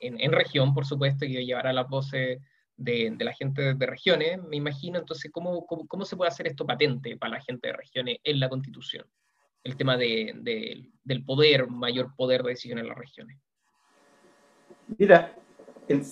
[0.00, 2.40] en, región, por supuesto, que llevará las voces
[2.76, 6.66] de, la gente de regiones, me imagino, entonces, ¿cómo, ¿cómo, cómo, se puede hacer esto
[6.66, 9.06] patente para la gente de regiones en la Constitución?
[9.64, 13.38] el tema de, del poder, mayor poder de decisión en las regiones?
[14.98, 15.34] Mira,
[15.88, 16.02] el,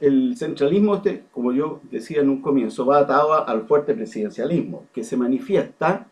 [0.00, 5.04] el, centralismo, este, como yo decía en un comienzo, va atado al fuerte presidencialismo, que
[5.04, 6.06] se manifiesta,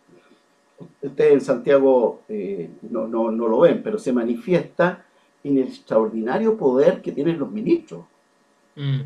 [1.01, 5.05] ustedes en Santiago eh, no, no, no, lo ven, pero se manifiesta
[5.45, 8.05] en el extraordinario poder que tienen los ministros.
[8.77, 9.01] Mm.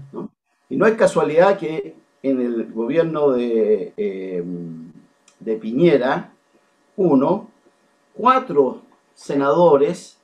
[0.69, 4.45] Y no es casualidad que en el gobierno de, eh,
[5.41, 6.33] de Piñera,
[6.97, 7.49] uno,
[8.15, 8.83] cuatro
[9.15, 10.19] senadores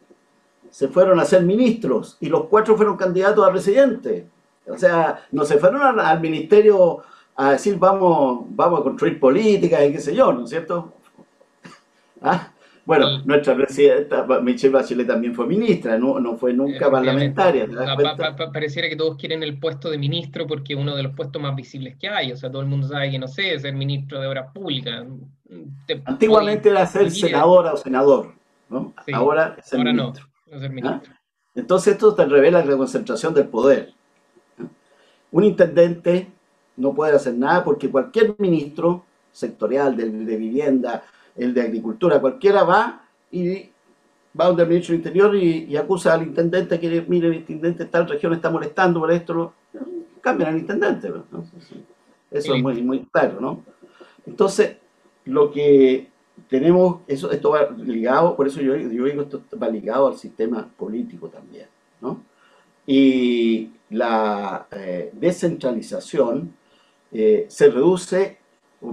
[0.72, 4.26] se fueron a ser ministros y los cuatro fueron candidatos a presidente.
[4.66, 7.02] O sea, no se fueron al, ministerio
[7.36, 10.94] a decir vamos, vamos a construir políticas y qué sé yo, ¿no es cierto?
[12.22, 12.48] ¿Ah?
[12.86, 17.68] Bueno, nuestra presidenta Michelle Bachelet también fue ministra, no, no fue nunca parlamentaria.
[18.52, 21.54] pareciera que todos quieren el puesto de ministro porque es uno de los puestos más
[21.54, 22.32] visibles que hay.
[22.32, 25.04] O sea, todo el mundo sabe que, no sé, ser ministro de Obras Públicas.
[26.06, 28.32] Antiguamente era ser senadora o senador,
[28.70, 28.94] ¿no?
[29.12, 30.24] ahora es ser ahora ministro.
[30.26, 30.31] No,
[30.70, 31.12] ministro.
[31.54, 33.92] Entonces esto te revela la concentración del poder.
[35.30, 36.28] Un intendente
[36.76, 41.04] no puede hacer nada porque cualquier ministro sectorial de, de vivienda,
[41.36, 43.70] el de agricultura, cualquiera va y
[44.38, 48.08] va donde el ministro del Interior y, acusa al intendente que, mire, el intendente tal
[48.08, 49.52] región está molestando por esto,
[50.20, 51.12] cambian al intendente.
[52.30, 53.62] Eso es muy, muy claro, ¿no?
[54.26, 54.76] Entonces,
[55.26, 56.08] lo que
[56.52, 60.68] tenemos, eso, esto va ligado, por eso yo, yo digo esto va ligado al sistema
[60.76, 61.66] político también,
[62.02, 62.22] ¿no?
[62.86, 66.54] Y la eh, descentralización
[67.10, 68.36] eh, se reduce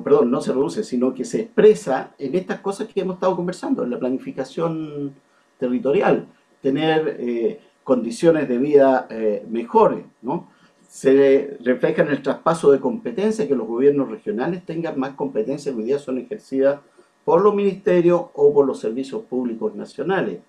[0.03, 3.83] perdón, no se reduce, sino que se expresa en estas cosas que hemos estado conversando,
[3.83, 5.13] en la planificación
[5.57, 6.27] territorial,
[6.61, 10.47] tener eh, condiciones de vida eh, mejores, ¿no?
[10.87, 15.81] Se refleja en el traspaso de competencias, que los gobiernos regionales tengan más competencias que
[15.81, 16.79] hoy día son ejercidas
[17.29, 20.39] por los ministerios o por los servicios públicos nacionales.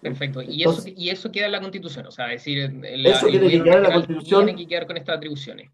[0.00, 0.42] Perfecto.
[0.42, 2.72] Y, eso, y eso queda en la Constitución, o sea, decir,
[3.04, 4.44] eso tiene que quedar en la Constitución.
[4.44, 5.72] Tiene que quedar con estas atribuciones.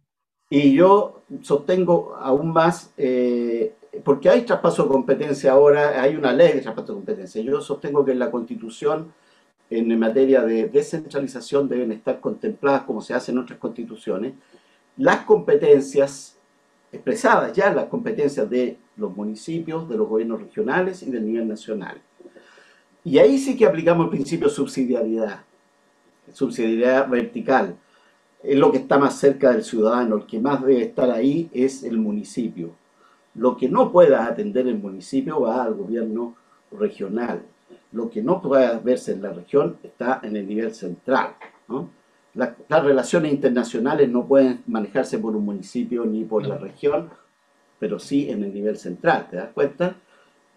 [0.48, 6.54] Y yo sostengo aún más, eh, porque hay traspaso de competencia ahora, hay una ley
[6.54, 7.42] de traspaso de competencia.
[7.42, 9.12] Yo sostengo que en la Constitución,
[9.68, 14.32] en materia de descentralización, deben estar contempladas, como se hace en otras constituciones,
[14.96, 16.38] las competencias
[16.90, 22.00] expresadas ya, las competencias de los municipios, de los gobiernos regionales y del nivel nacional.
[23.02, 25.40] Y ahí sí que aplicamos el principio de subsidiariedad,
[26.32, 27.76] subsidiariedad vertical
[28.42, 31.82] es lo que está más cerca del ciudadano, el que más debe estar ahí es
[31.82, 32.70] el municipio.
[33.34, 36.34] Lo que no pueda atender el municipio va al gobierno
[36.72, 37.42] regional.
[37.92, 41.34] Lo que no pueda verse en la región está en el nivel central.
[42.34, 47.10] las relaciones internacionales no pueden manejarse por un municipio ni por la región,
[47.80, 49.96] pero sí en el nivel central, ¿te das cuenta?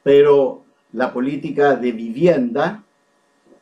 [0.03, 2.83] Pero la política de vivienda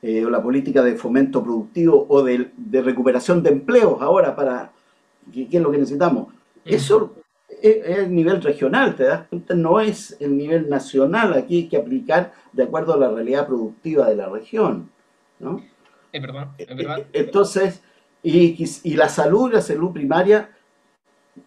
[0.02, 2.50] eh, o la política de fomento productivo o de,
[2.82, 4.71] recuperación de empleos ahora para,
[5.32, 6.34] ¿qué, es lo que necesitamos?
[6.65, 7.13] Eso
[7.62, 9.54] es, el nivel regional, ¿te das cuenta?
[9.54, 14.10] No es el nivel nacional, aquí hay que aplicar de acuerdo a la realidad productiva
[14.10, 14.89] de la región,
[15.39, 15.63] ¿no?
[16.12, 17.06] Es verdad, es verdad.
[17.13, 17.84] Entonces,
[18.24, 20.50] y, y la salud, la salud primaria,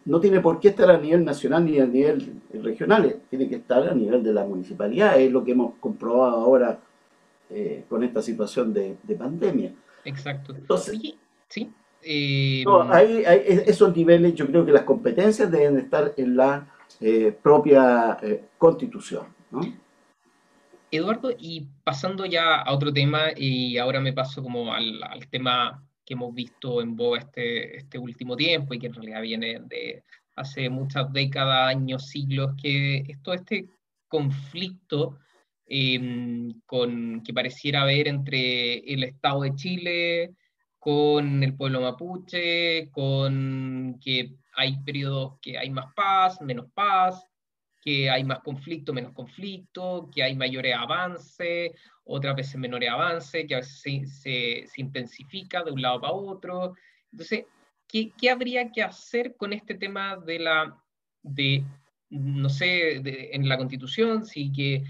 [0.07, 3.87] no tiene por qué estar a nivel nacional ni a nivel regional, tiene que estar
[3.89, 6.79] a nivel de la municipalidad, es lo que hemos comprobado ahora
[7.51, 9.73] eh, con esta situación de, pandemia.
[10.05, 10.55] Exacto.
[10.55, 10.99] Entonces,
[11.49, 11.71] sí.
[12.03, 12.65] Eh,
[13.67, 16.67] esos niveles, yo creo que las competencias deben estar en la
[17.01, 18.19] eh, propia
[18.59, 19.25] constitución.
[20.91, 25.84] Eduardo, y pasando ya a otro tema, y ahora me paso como al, al tema
[26.05, 30.05] que hemos visto en boga este, este último tiempo y que en realidad viene de
[30.37, 33.69] hace muchas décadas, años, siglos, que esto, este
[34.09, 35.19] conflicto
[35.67, 40.35] em, con, que pareciera haber entre el Estado de Chile,
[40.79, 47.25] con el pueblo mapuche, con que hay periodos que hay más paz, menos paz,
[47.81, 51.73] que hay más conflicto, menos conflicto, que hay mayores avances,
[52.05, 56.75] otras veces menores avances, que a veces se, se, intensifica de un lado para otro.
[57.11, 57.45] Entonces,
[57.89, 60.77] ¿qué, ¿qué, habría que hacer con este tema de la,
[61.23, 61.65] de,
[62.11, 62.97] no sé,
[63.35, 64.85] en la constitución, sí que,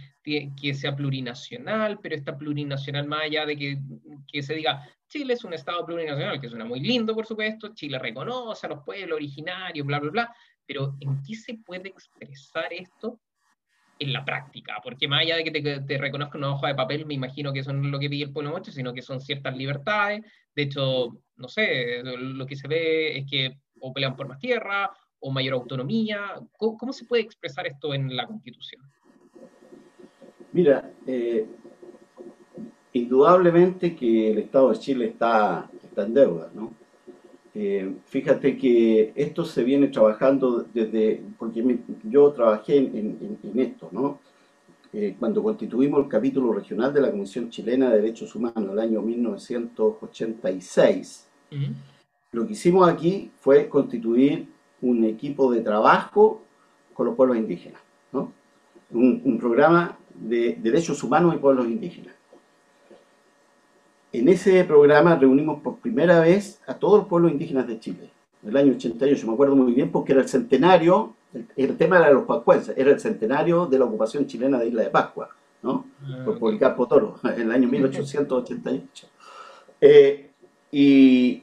[0.61, 3.79] que sea plurinacional, pero esta plurinacional más allá de que,
[4.27, 7.99] que se diga, Chile es un Estado plurinacional, que suena muy lindo, por supuesto, Chile
[7.99, 13.21] reconoce a los pueblos originarios, bla, bla, bla, pero ¿en qué se puede expresar esto
[13.99, 17.07] en la práctica, porque más allá de que te, te reconozca una hoja de papel,
[17.07, 19.21] me imagino que eso no es lo que pide el pueblo mucho, sino que son
[19.21, 20.23] ciertas libertades.
[20.55, 24.91] De hecho, no sé, lo que se ve es que o pelean por más tierra
[25.21, 26.35] o mayor autonomía.
[26.57, 28.83] ¿Cómo, se puede expresar esto en la Constitución?
[30.53, 31.47] Mira, eh,
[32.93, 36.73] indudablemente que el Estado de Chile está en deuda, ¿no?
[37.55, 44.19] Eh, fíjate que esto se viene trabajando desde, porque yo trabajé en, esto, ¿no?
[44.93, 49.01] Eh, cuando constituimos el capítulo regional de la Comisión Chilena de Derechos Humanos el año
[49.03, 51.29] 1986,
[52.33, 54.49] lo que hicimos aquí fue constituir
[54.83, 56.43] un equipo de trabajo
[56.93, 57.81] con los pueblos indígenas,
[58.13, 58.33] ¿no?
[58.91, 62.15] un programa de derechos humanos y pueblos indígenas.
[64.15, 68.11] En ese programa reunimos por primera vez a todos los pueblos indígenas de Chile,
[68.45, 71.15] en el año 88, me acuerdo muy bien porque era el centenario,
[71.57, 74.91] el, tema era los pascuenses, era el centenario de la ocupación chilena de Isla de
[74.91, 75.31] Pascua,
[75.65, 75.87] ¿no?
[76.05, 79.09] Ah, por Policarpo Toro, en el año 1888.
[79.81, 80.31] Eh,
[80.71, 81.43] y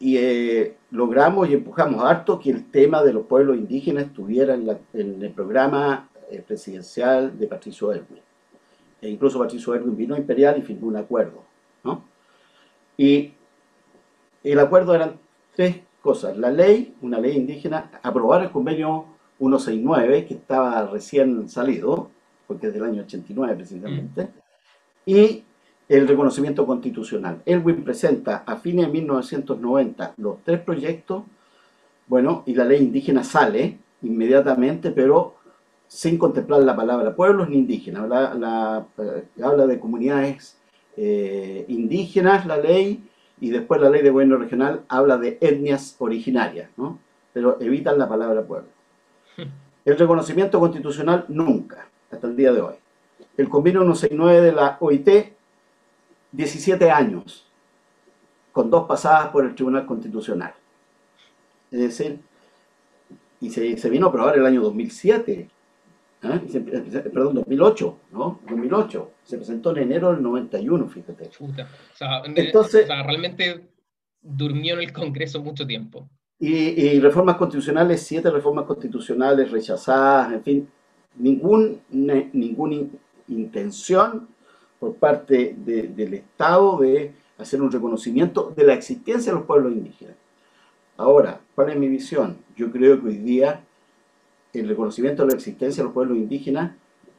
[0.00, 5.30] eh, logramos y empujamos harto que el tema de los pueblos indígenas estuviera en, el
[5.30, 8.22] programa eh, presidencial de Patricio Erwin.
[9.00, 11.48] E incluso Patricio Erwin vino a Imperial y firmó un acuerdo
[12.96, 13.32] y
[14.44, 15.18] el acuerdo eran
[15.54, 16.36] tres cosas.
[16.36, 19.06] La ley, una ley indígena, aprobar el convenio
[19.38, 22.10] 169, que estaba recién salido,
[22.46, 24.28] porque es del año 89 precisamente,
[25.06, 25.44] y
[25.88, 27.42] el reconocimiento constitucional.
[27.44, 31.24] Elwin presenta a fines de 1990 los tres proyectos,
[32.06, 35.36] bueno, y la ley indígena sale inmediatamente, pero
[35.86, 38.08] sin contemplar la palabra pueblos ni indígenas.
[38.08, 40.56] La, eh, habla de comunidades
[40.96, 43.02] eh, indígenas la ley
[43.40, 46.98] y después la ley de gobierno regional habla de etnias originarias, ¿no?
[47.32, 48.68] pero evitan la palabra pueblo.
[49.84, 52.74] El reconocimiento constitucional nunca, hasta el día de hoy.
[53.38, 55.08] El convenio 169 de la OIT,
[56.32, 57.46] 17 años,
[58.52, 60.52] con dos pasadas por el Tribunal Constitucional.
[61.70, 62.20] Es decir,
[63.40, 65.48] y se, se vino a aprobar el año 2007,
[66.22, 67.10] ¿eh?
[67.12, 68.40] perdón, 2008, ¿no?
[68.48, 69.10] 2008.
[69.24, 71.30] Se presentó en enero del 91, fíjate.
[71.40, 73.68] O sea, Entonces, realmente
[74.20, 76.08] durmió en el Congreso mucho tiempo.
[76.38, 80.68] Y, reformas constitucionales, siete reformas constitucionales rechazadas, en fin,
[81.16, 82.76] ningún, ninguna
[83.28, 84.28] intención
[84.78, 90.16] por parte del Estado de hacer un reconocimiento de la existencia de los pueblos indígenas.
[90.96, 92.38] Ahora, ¿cuál es mi visión?
[92.56, 93.62] Yo creo que hoy día
[94.52, 96.72] el reconocimiento de la existencia de los pueblos indígenas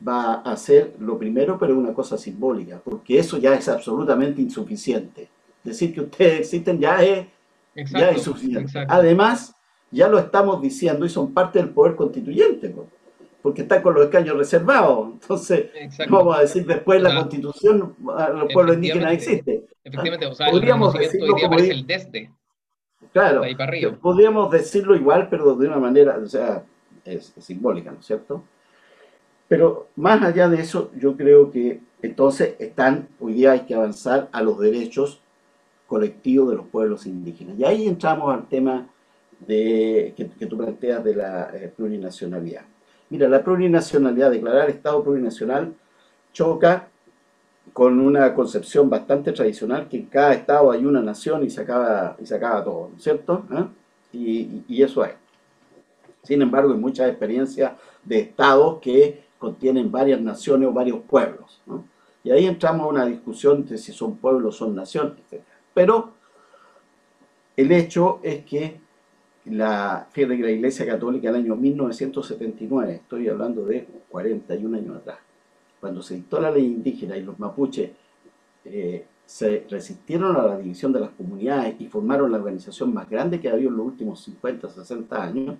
[0.05, 5.29] va a ser lo primero, pero una cosa simbólica, porque eso ya es absolutamente insuficiente.
[5.63, 7.27] Decir que ustedes existen ya es,
[7.91, 8.71] ya insuficiente.
[8.87, 9.55] Además,
[9.91, 12.73] ya lo estamos diciendo y son parte del poder constituyente,
[13.41, 15.09] porque están con los escaños reservados.
[15.13, 15.69] Entonces,
[16.09, 19.65] vamos a decir después la constitución, los pueblos indígenas existen.
[19.83, 22.31] Efectivamente, o sea, podríamos decirlo como el desde.
[23.13, 23.43] Claro,
[24.01, 26.63] podríamos decirlo igual, pero de una manera, o sea,
[27.05, 28.43] es, simbólica, ¿no es cierto?
[29.47, 34.29] Pero más allá de eso, yo creo que entonces están, hoy día hay que avanzar
[34.31, 35.21] a los derechos
[35.87, 37.59] colectivos de los pueblos indígenas.
[37.59, 38.87] Y ahí entramos al tema
[39.45, 42.63] de, que, tú planteas de la eh, plurinacionalidad.
[43.09, 45.73] Mira, la plurinacionalidad, declarar Estado plurinacional,
[46.31, 46.87] choca
[47.73, 52.15] con una concepción bastante tradicional que en cada Estado hay una nación y se acaba,
[52.21, 53.45] y se acaba todo, ¿no es cierto?
[53.49, 53.67] ¿Ah?
[54.13, 55.13] Y, y, eso es.
[56.23, 61.61] Sin embargo, hay muchas experiencias de estados que contienen varias naciones o varios pueblos.
[62.23, 65.15] Y ahí entramos a una discusión de si son pueblos o son naciones.
[65.73, 66.13] Pero
[67.57, 68.79] el hecho es que
[69.45, 75.17] la fe de la Iglesia Católica el año 1979, estoy hablando de 41 años atrás,
[75.79, 77.89] cuando se dictó la ley indígena y los mapuches
[78.65, 83.39] eh, se resistieron a la división de las comunidades y formaron la organización más grande
[83.39, 85.55] que ha habido en los últimos 50, 60 años,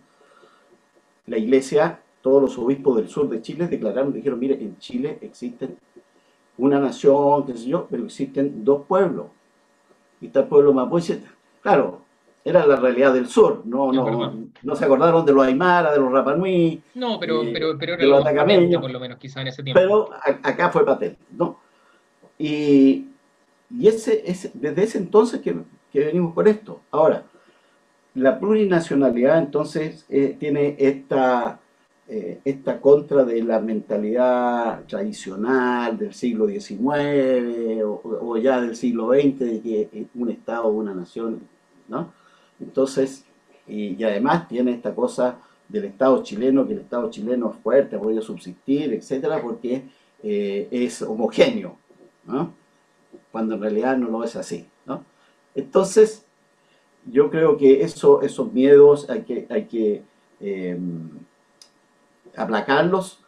[1.31, 5.77] la iglesia, todos los obispos del sur de Chile declararon, dijeron, mire, en Chile existen
[6.57, 9.27] una nación, qué sé yo, pero existen dos pueblos.
[10.19, 11.21] Y está el pueblo mapuche,
[11.61, 12.01] claro,
[12.43, 16.11] era la realidad del sur, no, no, no, se acordaron de los Aymara, de los
[16.11, 16.81] Rapanui.
[16.95, 19.79] No, pero, eh, pero, pero era de los por lo menos, quizá en ese tiempo.
[19.79, 21.59] Pero acá fue patente, ¿no?
[22.37, 23.07] Y,
[23.69, 25.55] y ese, ese, desde ese entonces que,
[25.91, 26.81] que, venimos con esto.
[26.91, 27.23] Ahora,
[28.13, 31.59] la plurinacionalidad entonces eh, tiene esta,
[32.07, 39.39] eh, esta contra de la mentalidad tradicional del siglo XIX o, ya del siglo XX,
[39.39, 41.41] de que un Estado, una nación,
[41.87, 42.13] ¿no?
[42.59, 43.25] Entonces,
[43.67, 45.39] y, además tiene esta cosa
[45.69, 49.83] del Estado chileno, que el Estado chileno es fuerte, ha podido subsistir, etcétera, porque
[50.21, 51.77] eh, es homogéneo,
[52.25, 52.53] ¿no?
[53.31, 54.67] cuando en realidad no lo es así.
[54.85, 55.05] ¿no?
[55.55, 56.25] Entonces,
[57.05, 60.03] yo creo que eso, esos miedos hay que, hay que
[60.39, 61.09] em,
[62.35, 63.19] aplacarlos,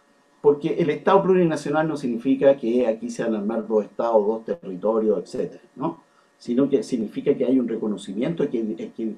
[0.41, 4.45] porque el Estado plurinacional no significa que aquí se van a armar dos estados, dos
[4.45, 6.03] territorios, etcétera, ¿no?
[6.43, 9.15] sino que significa que hay un reconocimiento que, que,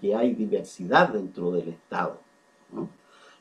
[0.00, 2.20] que hay diversidad dentro del Estado.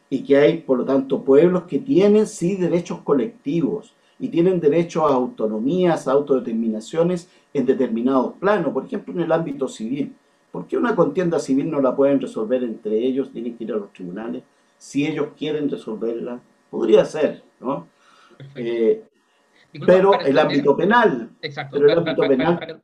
[0.10, 5.06] Y que hay, por lo tanto, pueblos que tienen sí derechos colectivos y tienen derecho
[5.06, 10.16] a autonomías, a autodeterminaciones en determinados planos, por ejemplo, en el ámbito civil.
[10.58, 13.32] ¿Por qué una contienda civil no la pueden resolver entre ellos?
[13.32, 14.42] Tienen que ir a los tribunales.
[14.80, 16.40] Si ellos quieren resolverla,
[16.72, 17.88] podría ser, ¿no?
[18.56, 19.04] Eh,
[19.86, 21.30] pero el ámbito penal.
[21.44, 21.78] Exacto.
[21.78, 22.82] Pero el ámbito penal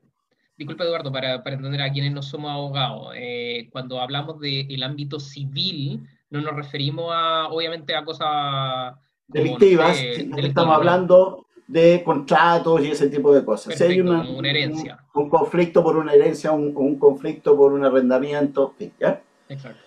[0.55, 6.07] disculpa Eduardo, para, entender a quienes no somos abogados, eh, cuando hablamos del ámbito civil,
[6.30, 8.93] no nos referimos a, obviamente, a cosas
[9.28, 13.76] delictivas, estamos hablando de contratos y ese tipo de cosas.
[13.76, 15.03] si hay una, herencia.
[15.15, 19.21] Un, conflicto por una herencia, un, un conflicto por un arrendamiento, ¿ya?
[19.49, 19.82] Exacto.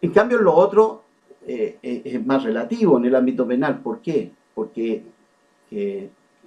[0.00, 1.02] En cambio, lo otro
[1.44, 3.80] eh, eh, es más relativo en el ámbito penal.
[3.80, 4.30] ¿Por qué?
[4.54, 5.02] Porque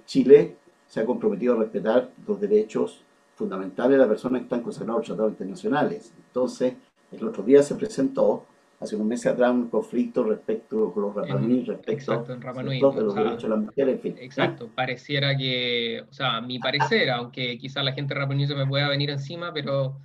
[0.06, 3.02] Chile se ha comprometido a respetar los derechos
[3.34, 6.12] fundamentales de la persona que están consagrados en tratados internacionales.
[6.26, 6.74] Entonces,
[7.12, 8.46] el otro día se presentó,
[8.80, 13.42] hace unos meses atrás, un conflicto respecto con los Rapanui, respecto exacto, de los derechos
[13.42, 14.16] de la mujer, en fin.
[14.18, 18.88] Exacto, pareciera que, o sea, mi parecer, aunque quizás la gente Rapanui se me pueda
[18.88, 19.98] venir encima, pero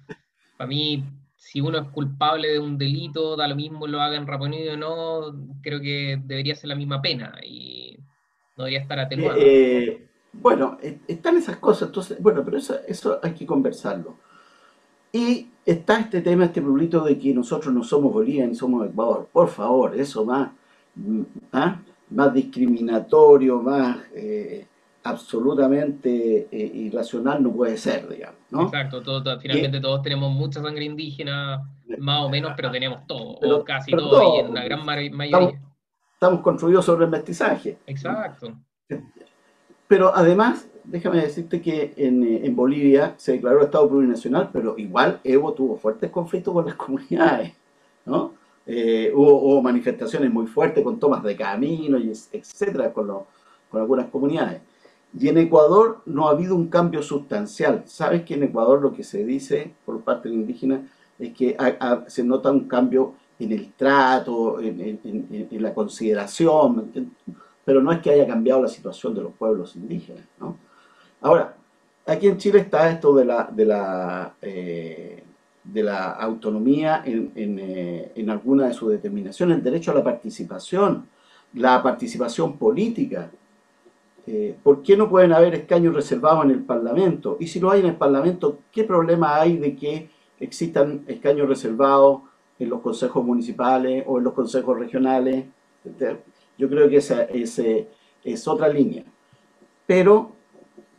[0.58, 1.06] para mí,
[1.38, 4.78] si uno es culpable de un delito, da lo mismo lo haga en Rapanui o
[4.78, 7.98] no, creo que debería ser la misma pena y
[8.58, 9.40] no debería estar atenuado.
[9.40, 14.18] Eh, bueno, e, están esas cosas, entonces, bueno, pero eso, eso hay que conversarlo.
[15.16, 19.30] Y está este tema, este pueblito de que nosotros no somos Bolivia ni somos Ecuador.
[19.32, 20.52] Por favor, eso más,
[20.96, 21.22] mm,
[21.54, 21.80] ¿ah?
[22.10, 24.68] más discriminatorio, más eh,
[25.04, 28.42] absolutamente eh, irracional no puede ser, digamos.
[28.52, 28.64] ¿no?
[28.64, 29.02] Exacto,
[29.40, 31.66] finalmente todos tenemos mucha sangre indígena,
[31.98, 35.14] más o menos, pero tenemos todo, o casi todo, y en la gran mayoría.
[35.24, 35.54] Estamos,
[36.12, 37.78] estamos construidos sobre el mestizaje.
[37.88, 38.52] Exacto.
[39.88, 45.78] Pero además, déjame decirte que en, Bolivia se declaró Estado plurinacional, pero igual Evo tuvo
[45.78, 47.54] fuertes conflictos con las comunidades,
[48.06, 48.34] ¿no?
[48.68, 53.08] Eh, hubo, manifestaciones muy fuertes con tomas de camino, y etcétera, con,
[53.70, 54.62] con algunas comunidades.
[55.18, 57.84] Y en Ecuador no ha habido un cambio sustancial.
[57.86, 60.82] ¿Sabes que en Ecuador lo que se dice por parte de indígena
[61.20, 61.56] es que
[62.08, 66.92] se nota un cambio en el trato, en la consideración?
[67.66, 70.24] pero no es que haya cambiado la situación de los pueblos indígenas.
[70.40, 70.58] ¿no?
[71.26, 71.56] Ahora,
[72.06, 75.24] aquí en Chile está esto de la, eh,
[76.20, 81.08] autonomía eh, en, alguna de sus determinaciones, el derecho a la participación,
[81.56, 83.32] la participación política.
[84.28, 87.38] Eh, ¿Por qué no pueden haber escaños reservados en el Parlamento?
[87.40, 90.08] Y si lo hay en el Parlamento, ¿qué problema hay de que
[90.40, 92.22] existan escaños reservados
[92.60, 95.46] en los consejos municipales o en los consejos regionales?
[96.56, 99.04] Yo creo que esa, es otra línea.
[99.88, 100.35] Pero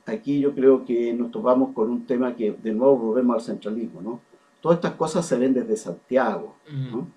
[0.06, 4.00] aquí yo creo que nos topamos con un tema que de nuevo volvemos al centralismo,
[4.00, 4.20] ¿no?
[4.60, 7.08] Todas estas cosas se ven desde Santiago, ¿no?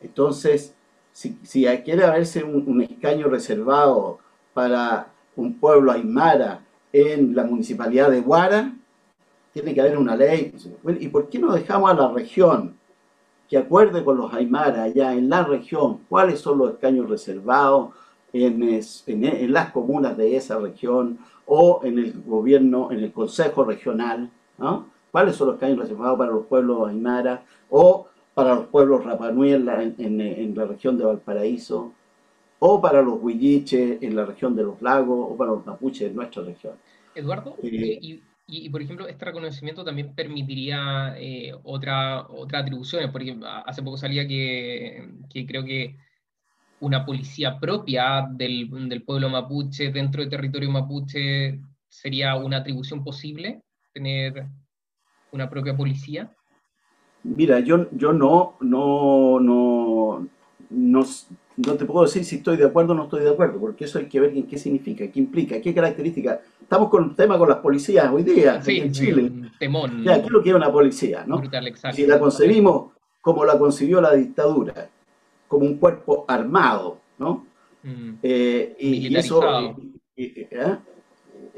[0.00, 0.74] Entonces,
[1.12, 4.18] si, si quiere haberse un, escaño reservado
[4.54, 8.72] para un pueblo aymara en la municipalidad de Guara,
[9.52, 10.54] tiene que haber una ley.
[11.00, 12.78] ¿Y por qué no dejamos a la región
[13.48, 17.94] que acuerde con los Aymara allá en la región cuáles son los escaños reservados
[18.32, 18.62] en,
[19.06, 24.86] en, las comunas de esa región o en el gobierno, en el consejo regional, ¿no?
[25.10, 29.64] cuáles son los escaños reservados para los pueblos Aymara o para los pueblos Rapanui en
[29.64, 31.92] la, en, la región de Valparaíso
[32.60, 36.16] o para los Huilliche en la región de los lagos o para los mapuches en
[36.16, 36.74] nuestra región.
[37.14, 43.36] Eduardo, eh, y, y, por ejemplo, este reconocimiento también permitiría eh, otra, otra atribuciones, porque
[43.66, 45.96] hace poco salía que, que creo que
[46.80, 53.62] una policía propia del, del, pueblo mapuche dentro del territorio mapuche sería una atribución posible,
[53.92, 54.46] tener
[55.32, 56.30] una propia policía.
[57.24, 60.28] Mira, yo, yo no, no, no,
[60.70, 61.04] no,
[61.56, 63.98] no te puedo decir si estoy de acuerdo o no estoy de acuerdo, porque eso
[63.98, 66.40] hay que ver qué significa, qué implica, qué características.
[66.62, 69.32] Estamos con un tema con las policías hoy día en Chile.
[69.58, 70.04] temón.
[70.04, 71.24] Ya, ¿qué es lo que es una policía?
[71.26, 71.42] ¿no?
[71.92, 74.88] si la concebimos como la concibió la dictadura,
[75.48, 77.46] como un cuerpo armado, ¿no?
[77.82, 78.14] Mm.
[78.22, 79.42] Eh, y, eso
[80.16, 80.78] ¿eh?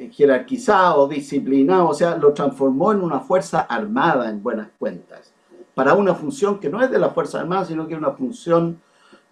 [0.01, 5.33] Eh, jerarquizado, disciplinado, o sea, lo transformó en una fuerza armada en buenas cuentas,
[5.75, 8.81] para una función que no es de la Fuerza Armada, sino que es una función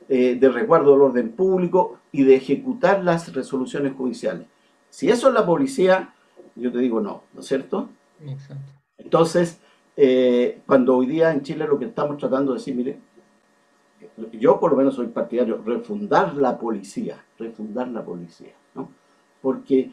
[0.08, 4.46] eh, de resguardo del orden público y de ejecutar las resoluciones judiciales.
[4.90, 6.14] Si eso es la policía,
[6.54, 7.88] yo te digo no, ¿no es cierto?
[8.26, 8.72] Exacto.
[8.98, 9.60] Entonces,
[9.96, 12.98] eh, cuando hoy día en Chile lo que estamos tratando de decir, mire,
[14.32, 18.88] yo por lo menos soy partidario, refundar la policía, refundar la policía, ¿no?
[19.40, 19.92] Porque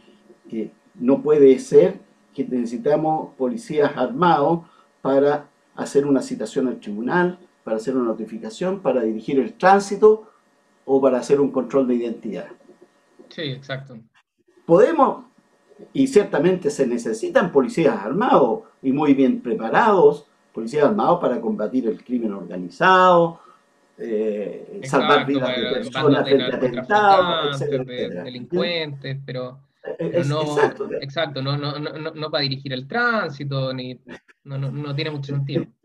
[0.52, 2.00] eh, no puede ser
[2.34, 4.62] que necesitamos policías armados
[5.02, 10.30] para hacer una citación al tribunal, para hacer una notificación, para dirigir el tránsito
[10.86, 12.48] o para hacer un control de identidad.
[13.30, 13.98] Sí, exacto.
[14.66, 15.26] Podemos,
[15.94, 22.04] y ciertamente se necesitan policías armados y muy bien preparados, policías armados para combatir el
[22.04, 23.40] crimen organizado,
[23.98, 29.60] eh, salvar vidas de personas frente a atentados, delincuentes, pero,
[30.00, 34.00] eh, no, exacto, exacto no, no, no, no, para dirigir el tránsito, ni,
[34.44, 35.66] no, no, no tiene mucho sentido.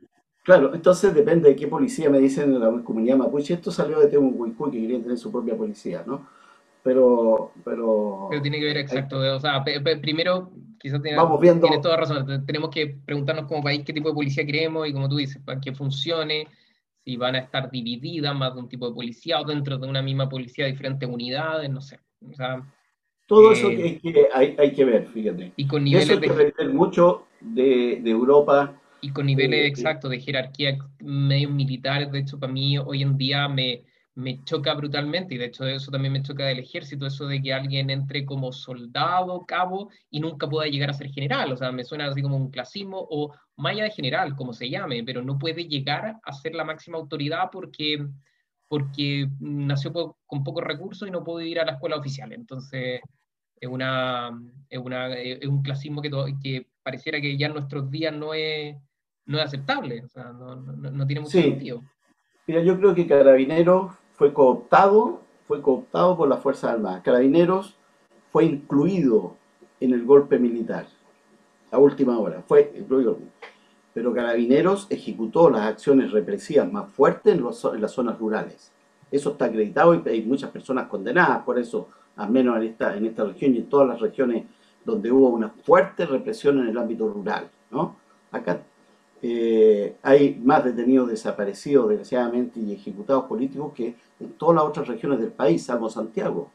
[0.42, 3.54] Claro, entonces depende de qué policía me dicen en la comunidad mapuche.
[3.54, 6.26] Esto salió de Temucuicú, que querían tener su propia policía, ¿no?
[6.82, 8.26] Pero, pero...
[8.30, 9.18] Pero tiene que ver, exacto.
[9.18, 10.50] O sea, primero,
[10.80, 11.66] quizás tiene, Vamos viendo...
[11.66, 12.46] tiene toda razón.
[12.46, 15.60] Tenemos que preguntarnos como país qué tipo de policía queremos y como tú dices, para
[15.60, 16.48] que funcione,
[17.04, 20.02] si van a estar divididas más de un tipo de policía o dentro de una
[20.02, 21.98] misma policía diferentes unidades, no sé.
[22.30, 22.62] O sea,
[23.26, 25.52] Todo eso eh, que hay, hay, que ver, fíjate.
[25.56, 30.20] Y con niveles eso hay que mucho de, de Europa y con niveles exactos de
[30.20, 33.82] jerarquía medios militares, de hecho, para mí hoy en día me,
[34.14, 37.52] me choca brutalmente, y de hecho eso también me choca del ejército, eso de que
[37.52, 41.84] alguien entre como soldado, cabo, y nunca pueda llegar a ser general, o sea, me
[41.84, 45.64] suena así como un clasismo, o malla de general, como se llame, pero no puede
[45.64, 48.06] llegar a ser la máxima autoridad porque,
[48.68, 53.00] porque nació con pocos recursos y no puede ir a la escuela oficial, entonces
[53.60, 54.30] es, una,
[54.68, 56.10] es, una, es un clasismo que,
[56.42, 58.76] que pareciera que ya en nuestros días no es
[59.30, 61.84] no es aceptable, o sea, no, no, tiene mucho sentido.
[62.50, 67.00] Mira, yo creo que Carabineros fue cooptado, fue cooptado por las Fuerzas Armadas.
[67.04, 67.76] Carabineros
[68.32, 69.36] fue incluido
[69.78, 70.88] en el golpe militar,
[71.70, 73.18] a última hora, fue incluido.
[73.94, 78.72] Pero Carabineros ejecutó las acciones represivas más fuertes en, en las zonas rurales.
[79.12, 81.86] Eso está acreditado y hay muchas personas condenadas por eso,
[82.16, 84.44] al menos en esta, en esta región y en todas las regiones
[84.84, 87.48] donde hubo una fuerte represión en el ámbito rural.
[87.70, 87.94] ¿no?
[88.32, 88.60] Acá
[89.22, 95.20] eh, hay más detenidos desaparecidos, desgraciadamente, y ejecutados políticos que en todas las otras regiones
[95.20, 96.50] del país, salvo Santiago.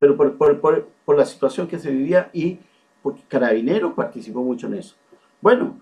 [0.00, 2.58] Pero por, por, por, la situación que se vivía y
[3.02, 4.96] porque Carabineros participó mucho en eso.
[5.40, 5.80] Bueno,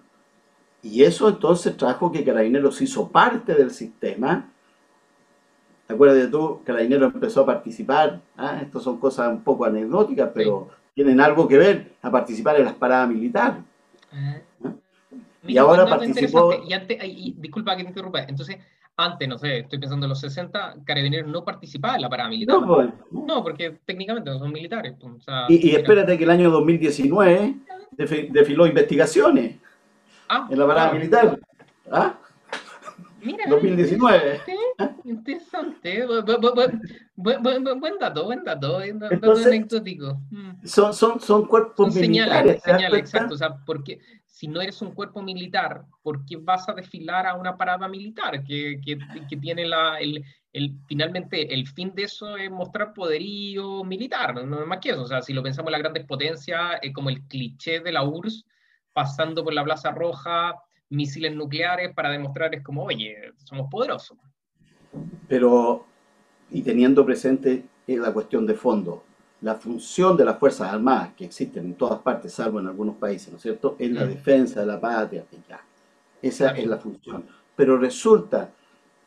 [0.83, 4.51] y eso entonces trajo que Carabineros hizo parte del sistema.
[5.87, 6.61] ¿Te acuerdas de tú?
[6.65, 8.21] Carabineros empezó a participar.
[8.37, 8.61] ¿ah?
[8.63, 12.75] Estas son cosas un poco anecdóticas, pero tienen algo que ver a participar en las
[12.75, 13.59] paradas militares
[15.47, 16.63] y ahora participó...
[16.67, 16.99] Y antes,
[17.37, 18.59] disculpa que te interrumpa, entonces,
[18.97, 22.61] antes, no sé, estoy pensando en los 60, Carabineros no participaba en la paramilitar.
[22.61, 24.95] No, pues, no porque técnicamente no son militares.
[24.99, 27.55] Pues, y, espérate que el año 2019
[28.31, 29.57] desfiló investigaciones
[30.29, 31.39] ah, en la paramilitar.
[31.91, 32.19] ¿Ah?
[33.27, 34.41] Mira, 2019.
[35.05, 36.07] Interesante.
[37.17, 40.21] Buen, buen, dato, buen dato, Entonces, anecdótico.
[40.31, 40.65] Mm.
[40.65, 42.63] Son, son, son cuerpos son militares.
[42.63, 43.35] Señales, exacto.
[43.35, 47.35] O sea, porque si no eres un cuerpo militar, ¿por qué vas a desfilar a
[47.35, 48.99] una parada militar que, que,
[49.29, 54.61] que tiene la, el, el, finalmente el fin de eso es mostrar poderío militar, no
[54.61, 55.03] es más que eso.
[55.03, 58.05] O sea, si lo pensamos en las grandes potencias, es como el cliché de la
[58.05, 58.47] URSS,
[58.93, 60.55] pasando por la Plaza Roja,
[60.91, 64.19] misiles nucleares para demostrar es como, oye, somos poderosos.
[65.29, 65.85] Pero,
[66.51, 69.03] y teniendo presente la cuestión de fondo,
[69.43, 73.31] la función de las Fuerzas Armadas, que existen en todas partes, salvo en algunos países,
[73.31, 74.09] ¿no es cierto?, es la mm.
[74.09, 75.61] defensa de la patria, ya.
[76.23, 77.27] Esa es la función.
[77.55, 78.51] Pero resulta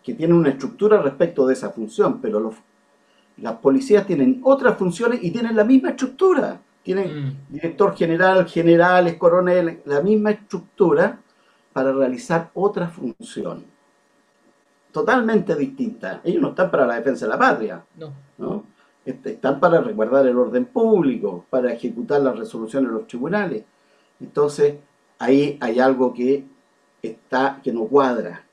[0.03, 2.55] que tienen una estructura respecto de esa función, pero los,
[3.37, 6.61] las policías tienen otras funciones y tienen la misma estructura.
[6.83, 7.37] Tienen mm.
[7.49, 11.19] director general, generales, coroneles, la misma estructura
[11.79, 13.63] para realizar otra función.
[14.91, 16.19] Totalmente distinta.
[16.25, 17.85] Ellos no están para la defensa de la patria.
[18.37, 18.65] No.
[19.05, 23.63] Este, están para resguardar el orden público, para ejecutar las resoluciones de los tribunales.
[24.19, 24.75] Entonces,
[25.19, 26.43] ahí hay algo que
[27.01, 28.43] está que no cuadra.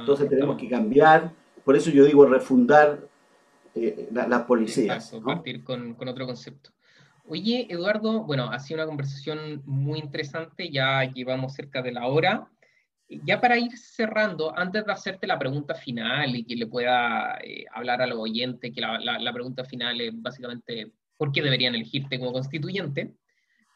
[0.00, 1.30] Entonces tenemos que cambiar,
[1.64, 2.98] por eso yo digo refundar
[3.76, 4.98] eh, la, policía.
[5.24, 6.70] partir con, con, otro concepto.
[7.26, 12.50] Oye, Eduardo, bueno, ha sido una conversación muy interesante, ya llevamos cerca de la hora.
[13.08, 17.64] Ya para ir cerrando, antes de hacerte la pregunta final y que le pueda eh,
[17.72, 22.32] hablar a los oyentes, que la, pregunta final es básicamente por qué deberían elegirte como
[22.32, 23.14] constituyente,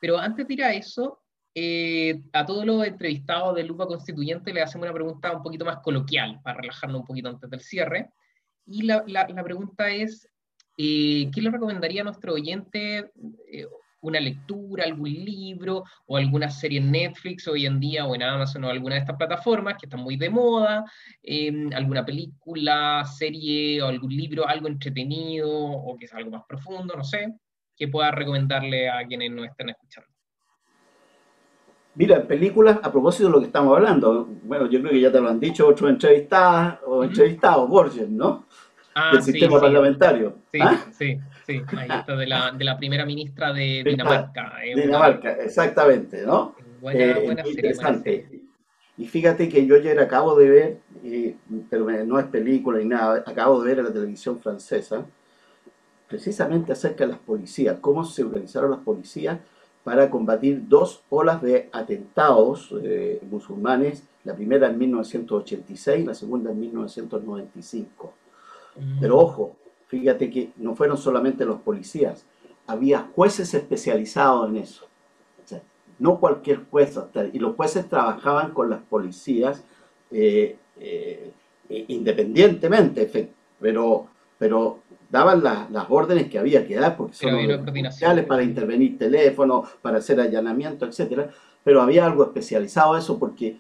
[0.01, 1.23] pero antes de ir a eso,
[1.55, 5.79] eh, a todos los entrevistados de Lupa Constituyente le hacemos una pregunta un poquito más
[5.79, 8.11] coloquial, para relajarnos un poquito antes del cierre.
[8.67, 9.05] Y la,
[9.43, 10.29] pregunta es,
[10.79, 13.11] eh, ¿qué le recomendaría a nuestro oyente?
[13.53, 13.67] Eh,
[14.01, 18.63] ¿Una lectura, algún libro o alguna serie en Netflix hoy en día o en Amazon
[18.63, 20.85] o alguna de estas plataformas que están muy de moda?
[21.75, 27.03] ¿Alguna película, serie o algún libro, algo entretenido o que es algo más profundo, no
[27.03, 27.35] sé,
[27.77, 30.09] que pueda recomendarle a quienes nos estén escuchando?
[31.99, 35.21] Mira, películas, a propósito de lo que estamos hablando, bueno, yo creo que ya te
[35.21, 38.47] lo han dicho otros entrevistados, o entrevistados, Borges, ¿no?
[39.01, 40.39] Ah, Del sistema parlamentario.
[40.51, 40.85] Sí, ¿Ah?
[40.91, 44.55] sí, sí, ahí está, de la, de la primera ministra de Dinamarca.
[44.75, 46.57] Dinamarca, exactamente, ¿no?
[46.81, 48.29] Buena, eh, buena serie, interesante.
[48.97, 50.79] Y fíjate que yo ayer acabo de ver,
[51.71, 55.07] pero no es película ni nada, acabo de ver en la televisión francesa,
[56.09, 59.39] precisamente acerca de las policías, cómo se organizaron las policías
[59.85, 66.59] para combatir dos olas de atentados eh, musulmanes, la primera en 1986, la segunda en
[66.59, 68.18] 1995.
[69.01, 69.57] Pero ojo,
[69.87, 72.25] fíjate que no fueron solamente los policías,
[72.67, 74.87] había jueces especializados en eso.
[75.99, 76.99] no cualquier juez,
[77.33, 79.65] y los jueces trabajaban con las policías
[80.13, 81.33] eh, eh,
[81.69, 83.11] independientemente,
[83.61, 84.07] pero,
[84.39, 84.79] pero
[85.11, 90.21] daban las órdenes que había que dar, porque son especiales para intervenir teléfono, para hacer
[90.21, 91.31] allanamiento, etcétera,
[91.65, 93.59] pero había algo especializado eso porque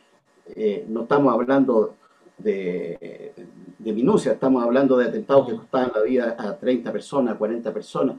[0.54, 1.96] eh, no estamos hablando
[2.38, 3.32] de,
[3.78, 7.72] de, minucia, estamos hablando de atentados que costaban la vida a 30 personas, a 40
[7.74, 8.16] personas.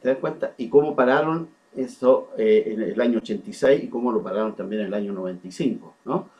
[0.00, 0.54] ¿Te das cuenta?
[0.56, 4.86] Y cómo pararon eso eh, en el año 86 y cómo lo pararon también en
[4.88, 6.30] el año 95, ¿no?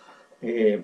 [0.40, 0.82] Eh,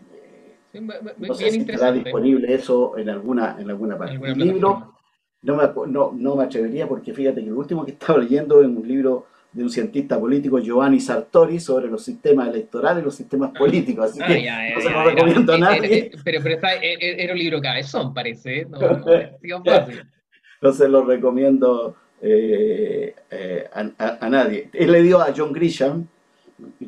[1.18, 4.14] no sé si estará disponible eso en alguna, en alguna parte.
[4.14, 4.94] El libro,
[5.42, 8.68] no me, no, no me atrevería porque fíjate que el último que estaba leyendo es
[8.68, 13.50] un libro de un cientista político, Giovanni Sartori, sobre los sistemas electorales y los sistemas
[13.55, 13.59] ah.
[13.59, 14.11] políticos.
[14.11, 16.11] Así ah, que no se lo recomiendo a nadie.
[16.24, 18.64] pero, pero está, e, e, era un libro cabezón, parece.
[18.64, 18.78] No,
[20.62, 24.70] no, se lo recomiendo eh, eh, a, nadie.
[24.72, 26.07] Él le dio a John Grisham.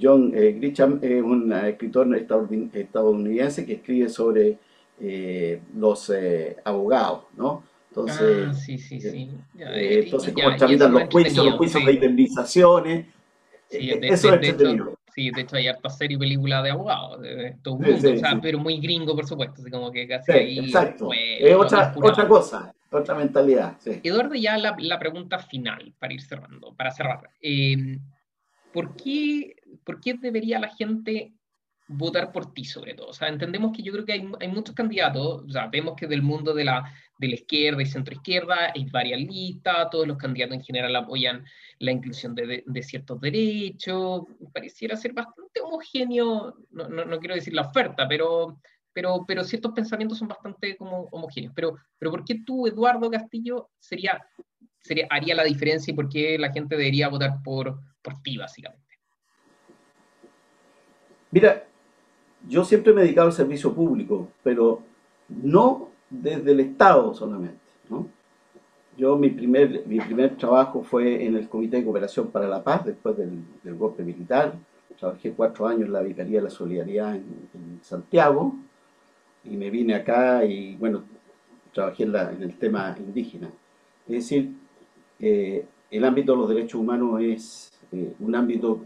[0.01, 4.59] John eh, Grisham es un escritor estadounidense que escribe sobre
[5.77, 6.13] los
[6.65, 7.65] abogados, ¿no?
[7.97, 9.31] Entonces, ah, sí, sí, sí.
[9.57, 13.07] Eh, entonces, como tramitan los juicios, los juicios de indemnizaciones.
[13.71, 14.99] Sí, eh, eso es entretenido.
[15.15, 18.41] Sí, de hecho hay harta serie y película de abogados, de todo mundo, o sea,
[18.43, 20.59] pero muy gringo, por supuesto, así como que casi ahí...
[20.59, 23.77] Exacto, es otra, otra cosa, otra mentalidad.
[24.03, 27.31] Eduardo, ya la, la, pregunta final, para ir cerrando, para cerrar.
[27.41, 27.97] Eh,
[28.73, 31.33] ¿por, qué, ¿Por qué debería la gente
[31.87, 33.09] votar por ti sobre todo.
[33.09, 36.07] O sea, entendemos que yo creo que hay, hay muchos candidatos, o sea, vemos que
[36.07, 40.17] del mundo de la, de la izquierda y centro izquierda hay varias listas, todos los
[40.17, 41.45] candidatos en general apoyan
[41.79, 47.55] la inclusión de, de, ciertos derechos, pareciera ser bastante homogéneo, no, no, no, quiero decir
[47.55, 48.59] la oferta, pero,
[48.93, 51.53] pero, pero ciertos pensamientos son bastante como homogéneos.
[51.55, 54.21] Pero, pero ¿por qué tú, Eduardo Castillo, sería,
[54.81, 58.83] sería, haría la diferencia y por qué la gente debería votar por, por ti, básicamente?
[61.31, 61.67] Mira,
[62.49, 64.83] yo siempre me he dedicado al servicio público, pero
[65.29, 67.59] no desde el Estado solamente.
[67.89, 68.09] ¿no?
[68.97, 72.85] Yo mi primer, mi primer trabajo fue en el Comité de Cooperación para la Paz,
[72.85, 73.43] después del,
[73.77, 74.55] golpe militar.
[74.99, 78.55] Trabajé cuatro años en la Vicaría de la Solidaridad en, Santiago
[79.43, 81.03] y me vine acá y bueno,
[81.73, 83.51] trabajé en, el tema indígena.
[84.07, 84.53] Es decir,
[85.19, 88.85] eh, el ámbito de los derechos humanos es eh, un ámbito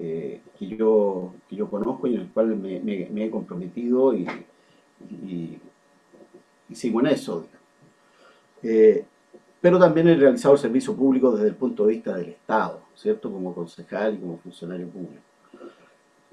[0.00, 0.40] que,
[0.76, 4.26] yo, que yo conozco y en el cual me, he comprometido y,
[6.70, 7.46] en eso.
[8.62, 9.04] Eh,
[9.60, 13.30] pero también he realizado el servicio público desde el punto de vista del Estado, ¿cierto?
[13.30, 15.22] Como concejal y como funcionario público.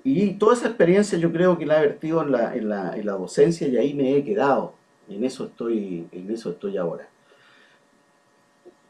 [0.03, 3.05] Y toda esa experiencia yo creo que la he vertido en la, en la, en
[3.05, 4.73] la docencia y ahí me he quedado.
[5.09, 7.09] En eso estoy, en eso estoy ahora.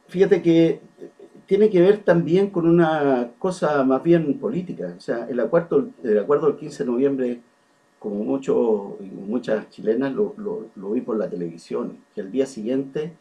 [0.08, 0.80] Fíjate que
[1.48, 4.94] tiene que ver también con una cosa más bien política.
[4.96, 7.42] O sea, el acuerdo, el acuerdo del 15 de noviembre,
[8.10, 13.12] como muchos, muchas chilenas, lo, vi por la televisión, que al día siguiente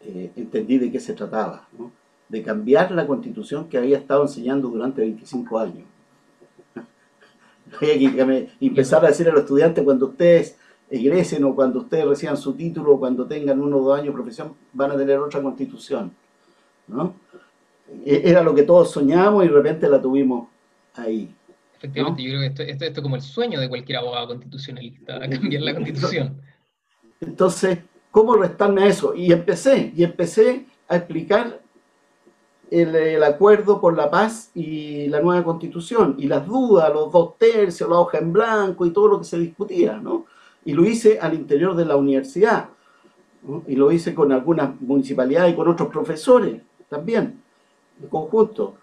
[0.00, 1.66] eh, entendí de qué se trataba,
[2.28, 5.86] de cambiar la constitución que había estado enseñando durante 25 años.
[7.80, 10.56] Que empezar a decir a los estudiantes cuando ustedes
[10.90, 14.12] egresen o cuando ustedes reciban su título o cuando tengan uno o dos años de
[14.12, 16.12] profesión, van a tener otra constitución.
[18.04, 20.48] E, era lo que todos soñamos y de repente la tuvimos
[20.94, 21.34] ahí.
[21.78, 25.20] Efectivamente, yo creo que esto, esto, esto, es como el sueño de cualquier abogado constitucionalista,
[25.20, 26.40] cambiar la constitución.
[27.20, 27.78] Entonces,
[28.10, 29.14] ¿cómo restarme a eso?
[29.14, 31.60] Y empecé, y empecé a explicar
[32.70, 37.38] el, el, acuerdo por la paz y la nueva constitución, y las dudas, los dos
[37.38, 40.26] tercios, la hoja en blanco y todo lo que se discutía, ¿no?
[40.64, 42.70] Y lo hice al interior de la universidad,
[43.66, 47.40] y lo hice con algunas municipalidades y con otros profesores también,
[48.02, 48.74] en conjunto.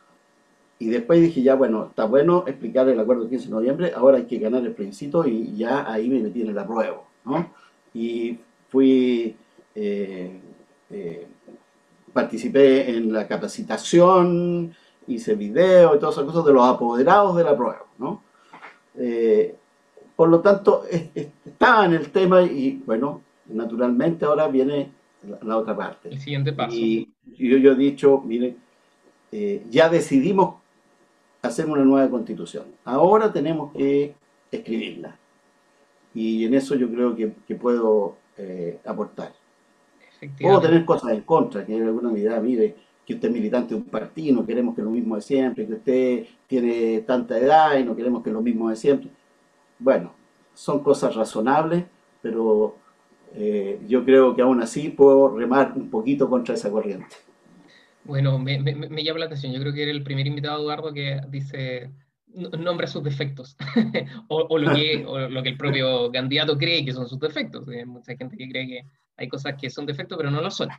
[0.77, 4.17] Y después dije, ya bueno, está bueno explicar el acuerdo del 15 de noviembre, ahora
[4.17, 7.49] hay que ganar el plebiscito y ya ahí me metí en el apruebo, ¿no?
[7.93, 8.37] Y
[8.69, 9.35] fui,
[9.73, 10.39] eh,
[10.89, 11.27] eh,
[12.11, 14.75] participé en la capacitación,
[15.07, 18.21] hice video y todas esas cosas de los apoderados del apruebo, ¿no?
[18.97, 19.55] Eh,
[20.15, 20.83] por lo tanto,
[21.45, 24.91] estaba en el tema y bueno, naturalmente ahora viene
[25.41, 26.09] la, otra parte.
[26.09, 26.75] El siguiente paso.
[26.75, 28.55] Y, yo, yo, he dicho, mire,
[29.31, 30.55] eh, ya decidimos
[31.45, 32.65] hacer una nueva constitución.
[32.83, 34.15] Ahora tenemos que
[34.51, 35.17] escribirla.
[36.13, 39.33] Y en eso yo creo que, puedo eh, aportar.
[40.39, 42.75] Puedo tener cosas en contra, que hay alguna mirada, mire,
[43.05, 45.73] que usted es militante de un partido, no queremos que lo mismo de siempre, que
[45.73, 49.09] usted tiene tanta edad y no queremos que lo mismo de siempre.
[49.77, 50.13] Bueno,
[50.53, 51.83] son cosas razonables,
[52.21, 52.75] pero
[53.35, 57.15] eh, yo creo que aún así puedo remar un poquito contra esa corriente.
[58.05, 59.51] Bueno, me, me, llama la atención.
[59.51, 61.91] Yo creo que era el primer invitado, Eduardo, que dice,
[62.27, 63.57] nombra sus defectos,
[64.29, 67.67] o, lo que, lo que el propio candidato cree que son sus defectos.
[67.67, 68.85] Hay mucha gente que cree que
[69.17, 70.69] hay cosas que son defectos, pero no lo son.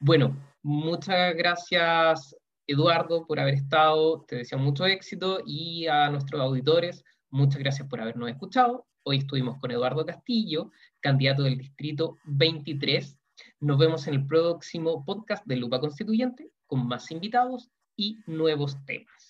[0.00, 2.34] Bueno, muchas gracias,
[2.66, 4.24] Eduardo, por haber estado.
[4.26, 8.86] Te deseo mucho éxito y a nuestros auditores, muchas gracias por habernos escuchado.
[9.04, 10.70] Hoy estuvimos con Eduardo Castillo,
[11.00, 13.18] candidato del Distrito 23.
[13.60, 19.21] Nos vemos en el próximo podcast de Lupa Constituyente con más invitados y nuevos temas.